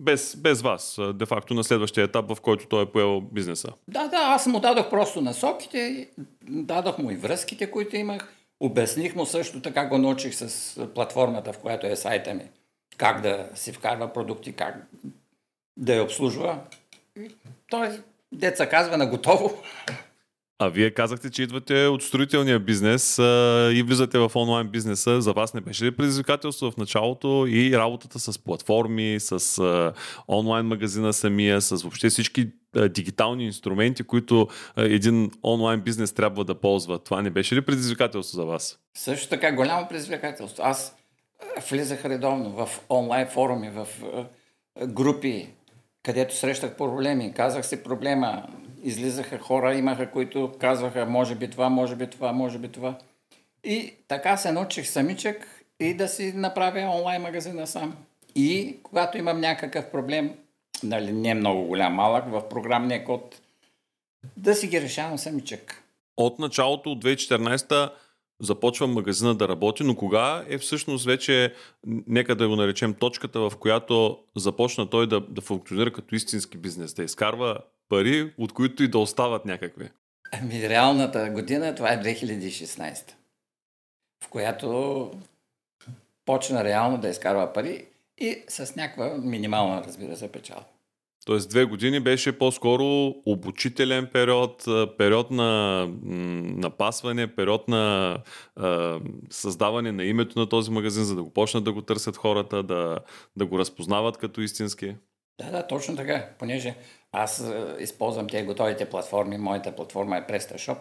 без, 0.00 0.36
без 0.36 0.62
вас, 0.62 0.98
де 1.14 1.26
факто 1.26 1.54
на 1.54 1.64
следващия 1.64 2.04
етап, 2.04 2.34
в 2.34 2.40
който 2.40 2.66
той 2.66 2.82
е 2.82 2.86
поел 2.86 3.20
бизнеса. 3.20 3.72
Да, 3.88 4.08
да, 4.08 4.16
аз 4.16 4.46
му 4.46 4.60
дадох 4.60 4.90
просто 4.90 5.20
насоките, 5.20 6.08
дадох 6.48 6.98
му 6.98 7.10
и 7.10 7.16
връзките, 7.16 7.70
които 7.70 7.96
имах, 7.96 8.34
обясних 8.60 9.14
му 9.14 9.26
също 9.26 9.62
така 9.62 9.86
го 9.86 9.98
научих 9.98 10.34
с 10.34 10.74
платформата, 10.94 11.52
в 11.52 11.58
която 11.58 11.86
е 11.86 11.96
сайта 11.96 12.34
ми, 12.34 12.44
как 12.96 13.20
да 13.20 13.48
си 13.54 13.72
вкарва 13.72 14.12
продукти, 14.12 14.52
как 14.52 14.86
да 15.76 15.94
я 15.94 16.02
обслужва. 16.02 16.58
той 17.70 18.00
деца 18.32 18.68
казва 18.68 18.96
на 18.96 19.06
готово. 19.06 19.62
А 20.60 20.68
вие 20.68 20.90
казахте, 20.90 21.30
че 21.30 21.42
идвате 21.42 21.86
от 21.86 22.02
строителния 22.02 22.60
бизнес 22.60 23.18
а, 23.18 23.70
и 23.74 23.82
влизате 23.82 24.18
в 24.18 24.32
онлайн 24.34 24.68
бизнеса. 24.68 25.20
За 25.20 25.32
вас 25.32 25.54
не 25.54 25.60
беше 25.60 25.84
ли 25.84 25.90
предизвикателство 25.90 26.70
в 26.70 26.76
началото 26.76 27.46
и 27.48 27.76
работата 27.76 28.18
с 28.18 28.38
платформи, 28.38 29.16
с 29.20 29.58
а, 29.58 29.92
онлайн 30.28 30.66
магазина 30.66 31.12
самия, 31.12 31.60
с 31.60 31.82
въобще 31.82 32.08
всички 32.08 32.48
дигитални 32.76 33.44
инструменти, 33.44 34.02
които 34.02 34.48
един 34.76 35.30
онлайн 35.44 35.80
бизнес 35.80 36.12
трябва 36.12 36.44
да 36.44 36.54
ползва? 36.54 36.98
Това 36.98 37.22
не 37.22 37.30
беше 37.30 37.56
ли 37.56 37.64
предизвикателство 37.64 38.36
за 38.36 38.44
вас? 38.44 38.78
Също 38.96 39.28
така 39.28 39.52
голямо 39.52 39.88
предизвикателство. 39.88 40.62
Аз 40.64 40.96
влизах 41.70 42.04
редовно 42.04 42.50
в 42.50 42.80
онлайн 42.90 43.28
форуми, 43.28 43.70
в 43.70 43.88
групи, 44.86 45.48
където 46.02 46.36
срещах 46.36 46.76
проблеми. 46.76 47.32
Казах 47.34 47.66
си 47.66 47.82
проблема. 47.82 48.46
Излизаха 48.82 49.38
хора, 49.38 49.74
имаха, 49.74 50.10
които 50.10 50.52
казваха, 50.60 51.06
може 51.06 51.34
би 51.34 51.50
това, 51.50 51.68
може 51.68 51.96
би 51.96 52.06
това, 52.06 52.32
може 52.32 52.58
би 52.58 52.68
това. 52.68 52.98
И 53.64 53.94
така 54.08 54.36
се 54.36 54.52
научих 54.52 54.88
самичък 54.88 55.64
и 55.80 55.94
да 55.94 56.08
си 56.08 56.32
направя 56.32 56.96
онлайн 56.96 57.22
магазина 57.22 57.66
сам. 57.66 57.96
И 58.34 58.76
когато 58.82 59.18
имам 59.18 59.40
някакъв 59.40 59.90
проблем, 59.90 60.34
нали, 60.82 61.12
не 61.12 61.28
е 61.28 61.34
много 61.34 61.62
голям, 61.62 61.94
малък, 61.94 62.24
в 62.30 62.48
програмния 62.48 63.04
код, 63.04 63.40
да 64.36 64.54
си 64.54 64.66
ги 64.66 64.80
решавам 64.80 65.18
самичък. 65.18 65.82
От 66.16 66.38
началото 66.38 66.92
от 66.92 67.04
2014 67.04 67.90
започва 68.40 68.86
магазина 68.86 69.34
да 69.34 69.48
работи, 69.48 69.84
но 69.84 69.96
кога 69.96 70.44
е 70.48 70.58
всъщност 70.58 71.04
вече, 71.04 71.54
нека 71.86 72.36
да 72.36 72.48
го 72.48 72.56
наречем 72.56 72.94
точката, 72.94 73.40
в 73.40 73.52
която 73.60 74.18
започна 74.36 74.90
той 74.90 75.06
да, 75.06 75.20
да 75.20 75.40
функционира 75.40 75.92
като 75.92 76.14
истински 76.14 76.58
бизнес, 76.58 76.94
да 76.94 77.02
изкарва 77.02 77.58
пари, 77.88 78.32
от 78.38 78.52
които 78.52 78.82
и 78.82 78.88
да 78.88 78.98
остават 78.98 79.44
някакви? 79.44 79.88
Ами, 80.32 80.68
реалната 80.68 81.30
година 81.30 81.74
това 81.74 81.92
е 81.92 82.02
2016, 82.02 83.12
в 84.24 84.28
която 84.28 85.10
почна 86.24 86.64
реално 86.64 86.98
да 86.98 87.08
изкарва 87.08 87.52
пари 87.52 87.86
и 88.20 88.44
с 88.48 88.76
някаква 88.76 89.14
минимална, 89.18 89.82
разбира 89.86 90.16
се, 90.16 90.32
печалба. 90.32 90.64
Тоест 91.26 91.50
две 91.50 91.64
години 91.64 92.00
беше 92.00 92.38
по-скоро 92.38 93.14
обучителен 93.26 94.08
период, 94.12 94.64
период 94.98 95.30
на 95.30 95.86
напасване, 96.56 97.26
период 97.26 97.68
на 97.68 98.16
а, 98.56 99.00
създаване 99.30 99.92
на 99.92 100.04
името 100.04 100.38
на 100.38 100.48
този 100.48 100.70
магазин, 100.70 101.04
за 101.04 101.16
да 101.16 101.22
го 101.22 101.30
почнат 101.30 101.64
да 101.64 101.72
го 101.72 101.82
търсят 101.82 102.16
хората, 102.16 102.62
да, 102.62 102.98
да 103.36 103.46
го 103.46 103.58
разпознават 103.58 104.16
като 104.16 104.40
истински. 104.40 104.94
Да, 105.40 105.50
да, 105.50 105.66
точно 105.66 105.96
така. 105.96 106.28
Понеже 106.38 106.74
аз 107.12 107.52
използвам 107.80 108.28
тези 108.28 108.46
готовите 108.46 108.90
платформи, 108.90 109.38
моята 109.38 109.76
платформа 109.76 110.16
е 110.16 110.26
PrestaShop. 110.26 110.78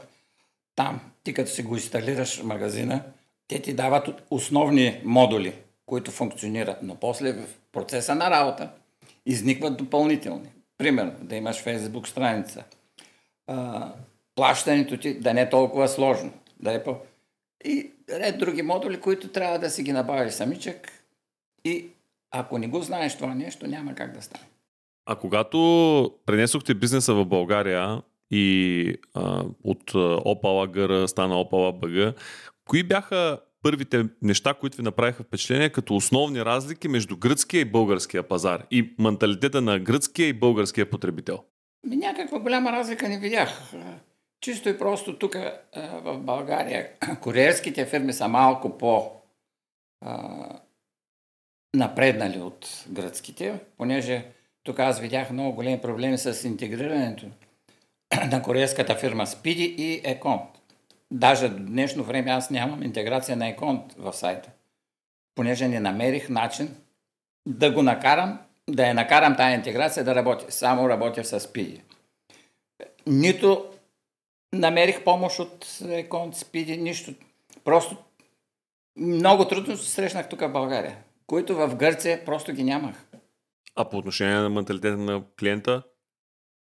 Там, 0.76 1.00
ти 1.24 1.34
като 1.34 1.52
си 1.52 1.64
го 1.64 1.76
инсталираш 1.76 2.44
магазина, 2.44 3.04
те 3.48 3.62
ти 3.62 3.74
дават 3.74 4.10
основни 4.30 5.02
модули, 5.04 5.54
които 5.88 6.12
функционират, 6.12 6.78
но 6.84 6.96
после 6.96 7.34
в 7.34 7.46
процеса 7.72 8.16
на 8.16 8.32
работа 8.32 8.70
изникват 9.26 9.78
допълнителни. 9.78 10.50
Примерно, 10.78 11.14
да 11.22 11.36
имаш 11.36 11.58
фейсбук 11.58 12.08
страница. 12.08 12.64
Плащането 14.36 14.98
ти 14.98 15.20
да 15.20 15.34
не 15.34 15.42
е 15.42 15.50
толкова 15.50 15.88
сложно. 15.88 16.34
Да 16.60 16.74
е 16.74 16.84
по... 16.84 16.98
И 17.66 17.92
ред 18.10 18.38
други 18.38 18.62
модули, 18.62 19.02
които 19.02 19.28
трябва 19.28 19.60
да 19.60 19.70
си 19.70 19.84
ги 19.84 19.92
набавиш 19.92 20.34
самичък. 20.34 20.92
И 21.66 21.88
ако 22.32 22.58
не 22.58 22.68
го 22.68 22.82
знаеш 22.82 23.18
това 23.18 23.36
нещо, 23.36 23.68
няма 23.68 23.96
как 23.96 24.14
да 24.14 24.22
стане. 24.22 24.46
А 25.06 25.16
когато 25.16 26.12
пренесохте 26.26 26.74
бизнеса 26.74 27.14
в 27.14 27.26
България 27.26 28.02
и 28.32 28.96
а, 29.14 29.44
от 29.64 29.92
Опала 30.26 30.68
Гъра 30.68 31.08
стана 31.08 31.40
Опала 31.40 31.74
БГ, 31.74 32.16
кои 32.66 32.84
бяха 32.84 33.40
първите 33.68 34.06
неща, 34.22 34.54
които 34.54 34.78
ви 34.78 34.84
направиха 34.84 35.24
впечатление 35.24 35.70
като 35.70 35.96
основни 35.96 36.46
разлики 36.46 36.88
между 36.88 37.18
гръцкия 37.18 37.62
и 37.62 37.66
българския 37.66 38.28
пазар 38.28 38.64
и 38.72 38.96
менталитета 39.00 39.62
на 39.62 39.80
гръцкия 39.80 40.28
и 40.28 40.34
българския 40.34 40.90
потребител? 40.90 41.44
Някаква 41.86 42.40
голяма 42.40 42.72
разлика 42.72 43.10
не 43.10 43.20
видях. 43.20 43.74
Чисто 44.42 44.70
и 44.70 44.78
просто 44.78 45.20
тук 45.20 45.36
в 46.04 46.18
България 46.20 46.90
куриерските 47.22 47.86
фирми 47.86 48.14
са 48.14 48.28
малко 48.28 48.78
по 48.78 49.12
напреднали 51.76 52.40
от 52.40 52.86
гръцките, 52.90 53.60
понеже 53.78 54.26
тук 54.64 54.80
аз 54.80 55.00
видях 55.00 55.32
много 55.32 55.56
големи 55.56 55.82
проблеми 55.82 56.18
с 56.18 56.48
интегрирането 56.48 57.26
на 58.32 58.42
куриерската 58.42 58.96
фирма 58.96 59.26
Speedy 59.26 59.76
и 59.76 60.04
Econ. 60.04 60.40
Даже 61.12 61.50
до 61.50 61.64
днешно 61.64 62.04
време 62.04 62.32
аз 62.32 62.50
нямам 62.50 62.84
интеграция 62.84 63.38
на 63.38 63.50
икон 63.50 63.90
в 63.98 64.14
сайта, 64.14 64.50
понеже 65.36 65.68
не 65.68 65.80
намерих 65.80 66.30
начин 66.30 66.76
да 67.48 67.72
го 67.72 67.84
накарам, 67.84 68.40
да 68.70 68.88
я 68.88 68.94
накарам 68.94 69.36
тази 69.36 69.56
интеграция 69.56 70.04
да 70.04 70.16
работи. 70.16 70.46
Само 70.50 70.90
работя 70.90 71.24
с 71.24 71.40
Speedy. 71.40 71.82
Нито 73.08 73.72
намерих 74.54 75.04
помощ 75.04 75.40
от 75.40 75.66
Econ, 75.66 76.34
Speedy, 76.34 76.78
нищо. 76.78 77.14
Просто 77.64 77.98
много 78.98 79.48
трудно 79.48 79.78
се 79.78 79.92
срещнах 79.92 80.30
тук 80.30 80.42
в 80.42 80.52
България, 80.52 80.98
които 81.28 81.56
в 81.56 81.76
Гърция 81.76 82.26
просто 82.26 82.54
ги 82.54 82.64
нямах. 82.64 83.06
А 83.76 83.90
по 83.90 83.98
отношение 83.98 84.36
на 84.36 84.50
менталитета 84.50 84.98
на 84.98 85.24
клиента? 85.40 85.84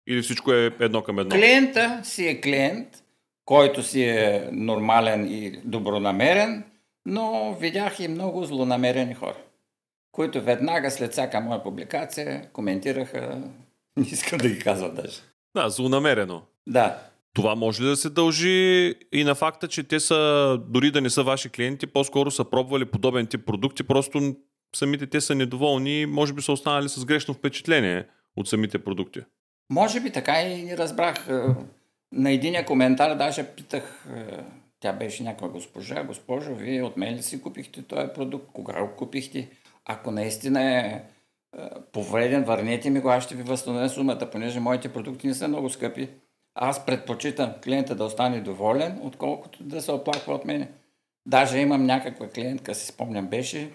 Или 0.07 0.21
всичко 0.21 0.53
е 0.53 0.71
едно 0.79 1.03
към 1.03 1.19
едно? 1.19 1.35
Клиента 1.35 2.01
си 2.03 2.27
е 2.27 2.41
клиент, 2.41 3.03
който 3.45 3.83
си 3.83 4.03
е 4.03 4.49
нормален 4.51 5.27
и 5.31 5.59
добронамерен, 5.63 6.63
но 7.05 7.53
видях 7.59 7.99
и 7.99 8.07
много 8.07 8.45
злонамерени 8.45 9.13
хора, 9.13 9.37
които 10.11 10.41
веднага 10.41 10.91
след 10.91 11.11
всяка 11.11 11.41
моя 11.41 11.63
публикация 11.63 12.49
коментираха, 12.53 13.41
не 13.97 14.05
искам 14.05 14.37
да 14.37 14.49
ги 14.49 14.59
казвам 14.59 14.95
даже. 14.95 15.17
Да, 15.55 15.69
злонамерено. 15.69 16.41
Да, 16.67 16.99
Това 17.33 17.55
може 17.55 17.83
ли 17.83 17.87
да 17.87 17.95
се 17.95 18.09
дължи 18.09 18.93
и 19.13 19.23
на 19.23 19.35
факта, 19.35 19.67
че 19.67 19.83
те 19.83 19.99
са, 19.99 20.59
дори 20.67 20.91
да 20.91 21.01
не 21.01 21.09
са 21.09 21.23
ваши 21.23 21.49
клиенти, 21.49 21.87
по-скоро 21.87 22.31
са 22.31 22.45
пробвали 22.49 22.85
подобен 22.85 23.27
тип 23.27 23.45
продукти, 23.45 23.83
просто 23.83 24.35
самите 24.75 25.07
те 25.07 25.21
са 25.21 25.35
недоволни 25.35 26.01
и 26.01 26.05
може 26.05 26.33
би 26.33 26.41
са 26.41 26.51
останали 26.51 26.89
с 26.89 27.05
грешно 27.05 27.33
впечатление 27.33 28.05
от 28.35 28.47
самите 28.47 28.79
продукти. 28.79 29.19
Може 29.69 29.99
би 29.99 30.11
така 30.11 30.41
и 30.41 30.63
не 30.63 30.77
разбрах. 30.77 31.27
На 32.11 32.31
единия 32.31 32.65
коментар 32.65 33.15
даже 33.15 33.47
питах, 33.47 34.07
е, 34.15 34.43
тя 34.79 34.93
беше 34.93 35.23
някаква 35.23 35.49
госпожа, 35.49 36.03
госпожо, 36.03 36.55
вие 36.55 36.83
от 36.83 36.97
мен 36.97 37.15
ли 37.15 37.23
си 37.23 37.41
купихте 37.41 37.81
този 37.81 38.07
продукт? 38.13 38.51
Кога 38.53 38.81
го 38.81 38.95
купихте? 38.95 39.49
Ако 39.85 40.11
наистина 40.11 40.63
е 40.63 41.03
е, 41.57 41.69
повреден, 41.91 42.43
върнете 42.43 42.89
ми 42.89 42.99
го, 42.99 43.09
аз 43.09 43.23
ще 43.23 43.35
ви 43.35 43.43
възстановя 43.43 43.89
сумата, 43.89 44.29
понеже 44.31 44.59
моите 44.59 44.93
продукти 44.93 45.27
не 45.27 45.33
са 45.33 45.47
много 45.47 45.69
скъпи. 45.69 46.09
Аз 46.55 46.85
предпочитам 46.85 47.53
клиента 47.63 47.95
да 47.95 48.03
остане 48.03 48.41
доволен, 48.41 48.99
отколкото 49.03 49.63
да 49.63 49.81
се 49.81 49.91
оплаква 49.91 50.33
от 50.33 50.45
мене. 50.45 50.71
Даже 51.25 51.57
имам 51.57 51.85
някаква 51.85 52.29
клиентка, 52.29 52.75
си 52.75 52.87
спомням, 52.87 53.27
беше 53.27 53.71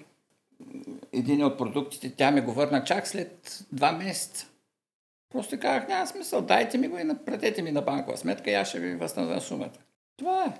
един 1.12 1.44
от 1.44 1.58
продуктите, 1.58 2.16
тя 2.16 2.30
ми 2.30 2.40
го 2.40 2.52
върна 2.52 2.84
чак 2.84 3.06
след 3.06 3.64
два 3.72 3.92
месеца. 3.92 4.46
Просто 5.32 5.58
казах, 5.58 5.88
няма 5.88 6.06
смисъл, 6.06 6.42
дайте 6.42 6.78
ми 6.78 6.88
го 6.88 6.98
и 6.98 7.04
напратете 7.04 7.62
ми 7.62 7.70
на 7.70 7.82
банкова 7.82 8.16
сметка 8.16 8.50
и 8.50 8.54
аз 8.54 8.68
ще 8.68 8.80
ви 8.80 8.94
възстановя 8.94 9.40
сумата. 9.40 9.70
Това 10.16 10.44
е. 10.44 10.52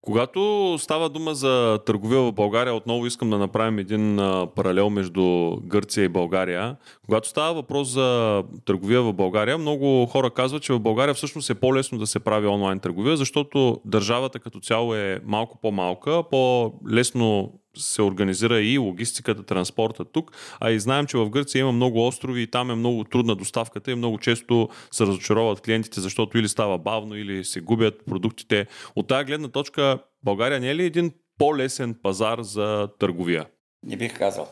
Когато 0.00 0.76
става 0.78 1.08
дума 1.08 1.34
за 1.34 1.78
търговия 1.86 2.20
в 2.20 2.32
България, 2.32 2.74
отново 2.74 3.06
искам 3.06 3.30
да 3.30 3.38
направим 3.38 3.78
един 3.78 4.16
паралел 4.56 4.90
между 4.90 5.56
Гърция 5.62 6.04
и 6.04 6.08
България. 6.08 6.76
Когато 7.04 7.28
става 7.28 7.54
въпрос 7.54 7.88
за 7.88 8.42
търговия 8.64 9.02
в 9.02 9.12
България, 9.12 9.58
много 9.58 10.06
хора 10.06 10.30
казват, 10.30 10.62
че 10.62 10.72
в 10.72 10.80
България 10.80 11.14
всъщност 11.14 11.50
е 11.50 11.54
по-лесно 11.54 11.98
да 11.98 12.06
се 12.06 12.20
прави 12.20 12.46
онлайн 12.46 12.80
търговия, 12.80 13.16
защото 13.16 13.80
държавата 13.84 14.38
като 14.38 14.60
цяло 14.60 14.94
е 14.94 15.20
малко 15.24 15.58
по-малка, 15.62 16.22
по-лесно 16.30 17.52
се 17.76 18.02
организира 18.02 18.60
и 18.60 18.78
логистиката, 18.78 19.42
транспорта 19.42 20.04
тук, 20.04 20.32
а 20.60 20.70
и 20.70 20.80
знаем, 20.80 21.06
че 21.06 21.16
в 21.16 21.30
Гърция 21.30 21.60
има 21.60 21.72
много 21.72 22.06
острови 22.06 22.42
и 22.42 22.46
там 22.46 22.70
е 22.70 22.74
много 22.74 23.04
трудна 23.04 23.36
доставката 23.36 23.90
и 23.90 23.94
много 23.94 24.18
често 24.18 24.68
се 24.90 25.06
разочароват 25.06 25.60
клиентите, 25.60 26.00
защото 26.00 26.38
или 26.38 26.48
става 26.48 26.78
бавно, 26.78 27.16
или 27.16 27.44
се 27.44 27.60
губят 27.60 28.06
продуктите. 28.06 28.66
От 28.96 29.08
тази 29.08 29.24
гледна 29.24 29.48
точка, 29.48 29.98
България 30.22 30.60
не 30.60 30.70
е 30.70 30.74
ли 30.74 30.84
един 30.84 31.12
по-лесен 31.38 31.94
пазар 32.02 32.40
за 32.40 32.88
търговия? 32.98 33.46
Не 33.86 33.96
бих 33.96 34.18
казал. 34.18 34.48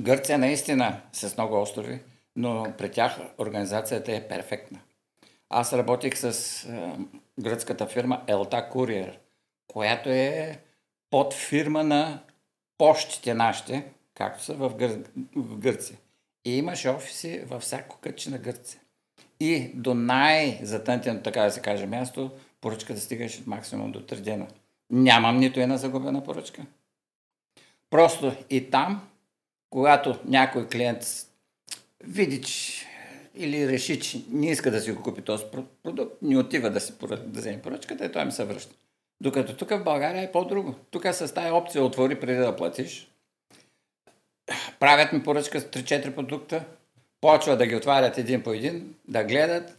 Гърция 0.00 0.38
наистина 0.38 1.00
с 1.12 1.36
много 1.36 1.62
острови, 1.62 2.00
но 2.36 2.66
при 2.78 2.90
тях 2.90 3.20
организацията 3.38 4.12
е 4.12 4.28
перфектна. 4.28 4.80
Аз 5.50 5.72
работих 5.72 6.18
с 6.18 6.24
е, 6.64 6.92
гръцката 7.40 7.86
фирма 7.86 8.22
Elta 8.28 8.72
Courier, 8.72 9.12
която 9.66 10.08
е 10.08 10.60
под 11.10 11.34
фирма 11.34 11.84
на 11.84 12.22
почтите 12.78 13.34
нашите, 13.34 13.84
както 14.14 14.44
са 14.44 14.54
в, 14.54 14.74
Гър... 14.76 14.98
в 15.36 15.58
Гърция. 15.58 15.98
И 16.44 16.56
имаше 16.56 16.88
офиси 16.88 17.42
във 17.46 17.62
всяко 17.62 17.98
кътче 18.00 18.30
на 18.30 18.38
Гърция. 18.38 18.80
И 19.40 19.70
до 19.74 19.94
най-затънтено, 19.94 21.22
така 21.22 21.42
да 21.42 21.50
се 21.50 21.60
каже, 21.60 21.86
място, 21.86 22.30
поръчката 22.60 23.00
стигаше 23.00 23.42
максимум 23.46 23.92
до 23.92 24.00
3 24.00 24.20
дена. 24.20 24.46
Нямам 24.90 25.38
нито 25.38 25.60
една 25.60 25.76
загубена 25.76 26.24
поръчка. 26.24 26.66
Просто 27.90 28.32
и 28.50 28.70
там, 28.70 29.08
когато 29.70 30.18
някой 30.24 30.68
клиент 30.68 31.06
види, 32.04 32.42
че 32.42 32.86
или 33.36 33.68
реши, 33.68 34.00
че 34.00 34.24
не 34.30 34.50
иска 34.50 34.70
да 34.70 34.80
си 34.80 34.92
го 34.92 35.02
купи 35.02 35.22
този 35.22 35.44
про- 35.44 35.64
продукт, 35.82 36.22
не 36.22 36.38
отива 36.38 36.70
да, 36.70 36.80
си, 36.80 36.92
да 37.08 37.40
вземе 37.40 37.62
поръчката 37.62 38.04
и 38.04 38.12
той 38.12 38.24
ми 38.24 38.32
се 38.32 38.44
връща. 38.44 38.74
Докато 39.20 39.56
тук 39.56 39.70
в 39.70 39.84
България 39.84 40.22
е 40.22 40.32
по-друго. 40.32 40.74
Тук 40.90 41.06
с 41.06 41.34
тази 41.34 41.50
опция 41.50 41.84
отвори 41.84 42.20
преди 42.20 42.38
да 42.38 42.56
платиш. 42.56 43.08
Правят 44.80 45.12
ми 45.12 45.22
поръчка 45.22 45.60
с 45.60 45.64
3-4 45.64 46.14
продукта, 46.14 46.64
почва 47.20 47.56
да 47.56 47.66
ги 47.66 47.76
отварят 47.76 48.18
един 48.18 48.42
по 48.42 48.52
един, 48.52 48.94
да 49.08 49.24
гледат 49.24 49.78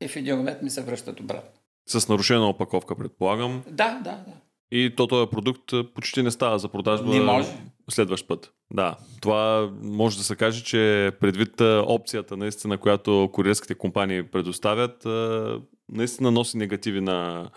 и 0.00 0.08
в 0.08 0.16
един 0.16 0.36
момент 0.36 0.62
ми 0.62 0.70
се 0.70 0.82
връщат 0.82 1.20
обратно. 1.20 1.50
С 1.88 2.08
нарушена 2.08 2.48
опаковка, 2.48 2.96
предполагам. 2.96 3.62
Да, 3.66 4.00
да, 4.04 4.10
да. 4.10 4.32
И 4.70 4.94
то 4.96 5.06
този 5.06 5.30
продукт 5.30 5.72
а, 5.72 5.92
почти 5.94 6.22
не 6.22 6.30
става 6.30 6.58
за 6.58 6.68
продажба 6.68 7.10
Не 7.14 7.20
може. 7.20 7.48
следващ 7.90 8.28
път. 8.28 8.52
Да, 8.72 8.96
това 9.22 9.70
може 9.82 10.18
да 10.18 10.24
се 10.24 10.36
каже, 10.36 10.64
че 10.64 11.12
предвид 11.20 11.60
а, 11.60 11.84
опцията, 11.86 12.36
наистина, 12.36 12.78
която 12.78 13.30
куриерските 13.32 13.74
компании 13.74 14.22
предоставят, 14.22 15.06
наистина 15.88 16.30
носи 16.30 16.56
негативи 16.56 17.00
на, 17.00 17.50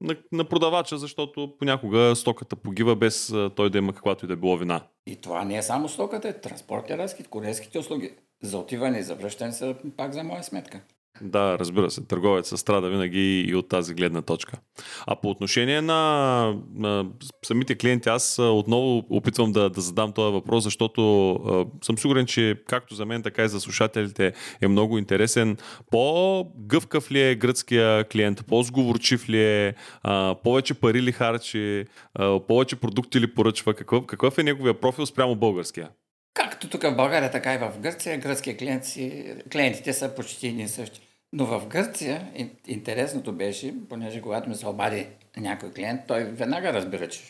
на, 0.00 0.16
на 0.32 0.44
продавача, 0.44 0.98
защото 0.98 1.56
понякога 1.58 2.16
стоката 2.16 2.56
погива 2.56 2.96
без 2.96 3.34
той 3.56 3.70
да 3.70 3.78
има 3.78 3.92
каквато 3.92 4.24
и 4.24 4.28
да 4.28 4.36
било 4.36 4.56
вина. 4.56 4.80
И 5.06 5.16
това 5.16 5.44
не 5.44 5.56
е 5.56 5.62
само 5.62 5.88
стоката, 5.88 6.28
е 6.28 6.40
транспортни 6.40 6.98
разходи, 6.98 7.28
куриерските 7.28 7.78
услуги. 7.78 8.10
За 8.42 8.58
отиване 8.58 8.98
и 8.98 9.02
за 9.02 9.14
връщане 9.14 9.52
са 9.52 9.76
пак 9.96 10.12
за 10.12 10.24
моя 10.24 10.44
сметка. 10.44 10.80
Да, 11.20 11.58
разбира 11.58 11.90
се, 11.90 12.04
търговецът 12.06 12.58
страда 12.58 12.88
винаги 12.88 13.40
и 13.40 13.54
от 13.54 13.68
тази 13.68 13.94
гледна 13.94 14.22
точка. 14.22 14.58
А 15.06 15.16
по 15.16 15.30
отношение 15.30 15.80
на, 15.80 16.54
на 16.74 17.06
самите 17.44 17.74
клиенти, 17.74 18.08
аз 18.08 18.38
отново 18.38 19.02
опитвам 19.10 19.52
да, 19.52 19.70
да 19.70 19.80
задам 19.80 20.12
този 20.12 20.32
въпрос, 20.32 20.64
защото 20.64 21.32
а, 21.32 21.66
съм 21.84 21.98
сигурен, 21.98 22.26
че 22.26 22.56
както 22.66 22.94
за 22.94 23.06
мен, 23.06 23.22
така 23.22 23.44
и 23.44 23.48
за 23.48 23.60
слушателите 23.60 24.32
е 24.60 24.68
много 24.68 24.98
интересен. 24.98 25.56
По-гъвкав 25.90 27.12
ли 27.12 27.22
е 27.22 27.34
гръцкия 27.34 28.04
клиент? 28.04 28.46
По-сговорчив 28.46 29.28
ли 29.28 29.44
е? 29.44 29.74
А, 30.02 30.34
повече 30.44 30.74
пари 30.74 31.02
ли 31.02 31.12
харчи? 31.12 31.84
А, 32.14 32.40
повече 32.40 32.76
продукти 32.76 33.20
ли 33.20 33.34
поръчва? 33.34 33.74
Какъв, 33.74 34.06
какъв 34.06 34.38
е 34.38 34.42
неговия 34.42 34.80
профил 34.80 35.06
спрямо 35.06 35.34
българския? 35.34 35.88
Както 36.34 36.68
тук 36.68 36.82
в 36.82 36.96
България, 36.96 37.30
така 37.30 37.54
и 37.54 37.58
в 37.58 37.72
Гърция, 37.80 38.18
гръцкия 38.18 38.56
клиент 38.56 38.84
си, 38.84 39.34
клиентите 39.52 39.92
са 39.92 40.14
почти 40.14 40.46
едни 40.46 40.68
същи. 40.68 41.00
Но 41.32 41.46
в 41.46 41.66
Гърция 41.66 42.32
ин- 42.34 42.50
интересното 42.66 43.32
беше, 43.32 43.74
понеже 43.88 44.20
когато 44.20 44.48
ми 44.48 44.54
се 44.54 44.66
обади 44.66 45.06
някой 45.36 45.72
клиент, 45.72 46.00
той 46.06 46.24
веднага 46.24 46.72
разбира, 46.72 47.08
че 47.08 47.20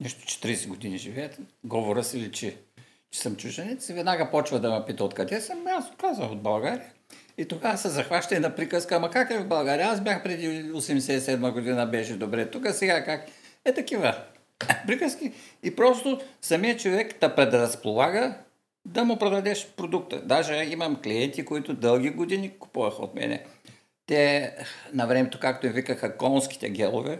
нещо, 0.00 0.26
че 0.26 0.40
30 0.40 0.68
години 0.68 0.98
живеят, 0.98 1.38
говора 1.64 2.04
си 2.04 2.18
личи, 2.20 2.56
че 3.10 3.20
съм 3.20 3.36
чужденец, 3.36 3.88
и 3.88 3.92
веднага 3.92 4.30
почва 4.30 4.60
да 4.60 4.70
ме 4.70 4.84
пита 4.86 5.04
откъде 5.04 5.40
съм, 5.40 5.66
аз 5.66 5.84
казвам 6.00 6.32
от 6.32 6.42
България. 6.42 6.82
И 7.38 7.48
тогава 7.48 7.78
се 7.78 7.88
захваща 7.88 8.34
и 8.34 8.38
на 8.38 8.54
приказка, 8.54 8.96
ама 8.96 9.10
как 9.10 9.30
е 9.30 9.38
в 9.38 9.48
България? 9.48 9.86
Аз 9.88 10.00
бях 10.00 10.22
преди 10.22 10.72
87 10.72 11.52
година, 11.52 11.86
беше 11.86 12.16
добре. 12.16 12.50
Тук 12.50 12.66
сега 12.72 13.04
как? 13.04 13.26
Е 13.64 13.74
такива 13.74 14.24
приказки. 14.86 15.32
И 15.62 15.76
просто 15.76 16.20
самият 16.42 16.80
човек 16.80 17.20
да 17.20 17.34
предразполага 17.34 18.34
да 18.84 19.04
му 19.04 19.18
продадеш 19.18 19.66
продукта. 19.76 20.22
Даже 20.22 20.54
имам 20.54 21.00
клиенти, 21.02 21.44
които 21.44 21.74
дълги 21.74 22.10
години 22.10 22.58
купуваха 22.58 23.02
от 23.02 23.14
мене. 23.14 23.44
Те 24.06 24.54
на 24.92 25.06
времето, 25.06 25.38
както 25.40 25.66
им 25.66 25.72
викаха 25.72 26.16
конските 26.16 26.70
гелове, 26.70 27.18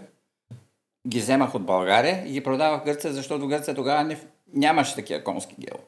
ги 1.09 1.21
вземах 1.21 1.55
от 1.55 1.67
България 1.67 2.23
и 2.27 2.33
ги 2.33 2.43
продавах 2.43 2.83
в 2.83 2.85
Гърция, 2.85 3.13
защото 3.13 3.45
в 3.45 3.49
Гърция 3.49 3.75
тогава 3.75 4.05
не, 4.05 4.19
нямаше 4.53 4.95
такива 4.95 5.25
конски 5.25 5.55
гелове. 5.59 5.85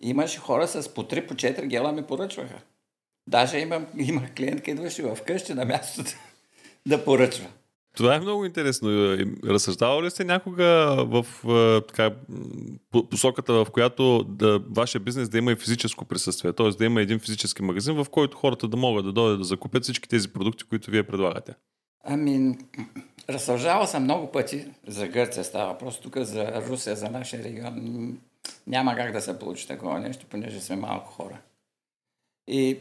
Имаше 0.00 0.38
хора 0.38 0.68
с 0.68 0.94
по 0.94 1.02
3, 1.02 1.26
по 1.26 1.34
4 1.34 1.66
гела 1.66 1.92
ми 1.92 2.02
поръчваха. 2.02 2.60
Даже 3.26 3.58
имам, 3.58 3.86
има 3.98 4.22
клиентка, 4.36 4.70
идваше 4.70 5.02
в 5.02 5.18
къщи 5.26 5.54
на 5.54 5.64
мястото 5.64 6.10
да 6.86 7.04
поръчва. 7.04 7.46
Това 7.96 8.14
е 8.14 8.20
много 8.20 8.44
интересно. 8.44 8.90
И 8.90 9.26
Разсъждавали 9.44 10.06
ли 10.06 10.10
сте 10.10 10.24
някога 10.24 10.96
в 11.08 11.26
а, 11.48 11.80
така, 11.80 12.10
посоката, 13.10 13.52
в 13.52 13.66
която 13.72 14.24
да, 14.24 14.58
вашия 14.58 15.00
бизнес 15.00 15.28
да 15.28 15.38
има 15.38 15.52
и 15.52 15.56
физическо 15.56 16.04
присъствие? 16.04 16.52
Т.е. 16.52 16.70
да 16.70 16.84
има 16.84 17.00
един 17.00 17.18
физически 17.18 17.62
магазин, 17.62 17.94
в 17.94 18.06
който 18.10 18.36
хората 18.36 18.68
да 18.68 18.76
могат 18.76 19.04
да 19.04 19.12
дойдат 19.12 19.38
да 19.38 19.44
закупят 19.44 19.82
всички 19.82 20.08
тези 20.08 20.28
продукти, 20.28 20.64
които 20.64 20.90
вие 20.90 21.02
предлагате? 21.02 21.54
Ами, 22.04 22.58
разсъждавал 23.30 23.86
съм 23.86 24.02
много 24.02 24.32
пъти 24.32 24.66
за 24.86 25.08
Гърция 25.08 25.44
става 25.44 25.72
въпрос, 25.72 26.00
тук 26.00 26.16
за 26.16 26.62
Русия, 26.68 26.96
за 26.96 27.10
нашия 27.10 27.44
регион. 27.44 28.18
Няма 28.66 28.96
как 28.96 29.12
да 29.12 29.20
се 29.20 29.38
получи 29.38 29.68
такова 29.68 29.98
нещо, 29.98 30.26
понеже 30.30 30.60
сме 30.60 30.76
малко 30.76 31.12
хора. 31.12 31.38
И 32.48 32.78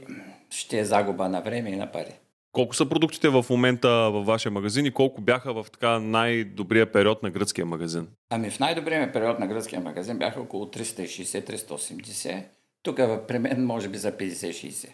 ще 0.50 0.80
е 0.80 0.86
загуба 0.86 1.30
на 1.30 1.42
време 1.42 1.70
и 1.70 1.76
на 1.76 1.92
пари. 1.92 2.20
Колко 2.58 2.76
са 2.76 2.90
продуктите 2.90 3.30
в 3.30 3.46
момента 3.50 3.90
във 3.90 4.26
вашия 4.26 4.52
магазин 4.52 4.86
и 4.86 4.92
колко 4.92 5.22
бяха 5.22 5.54
в 5.54 5.66
така 5.72 6.00
най-добрия 6.00 6.92
период 6.92 7.24
на 7.24 7.30
гръцкия 7.30 7.66
магазин? 7.66 8.08
Ами 8.30 8.50
в 8.50 8.60
най-добрия 8.60 9.06
ми 9.06 9.14
период 9.14 9.40
на 9.40 9.48
гръцкия 9.48 9.82
магазин 9.82 10.18
бяха 10.18 10.42
около 10.42 10.66
360-380. 10.66 12.44
Тук 12.84 12.98
при 13.28 13.40
мен 13.40 13.66
може 13.66 13.90
би 13.90 13.98
за 13.98 14.12
50-60 14.12 14.90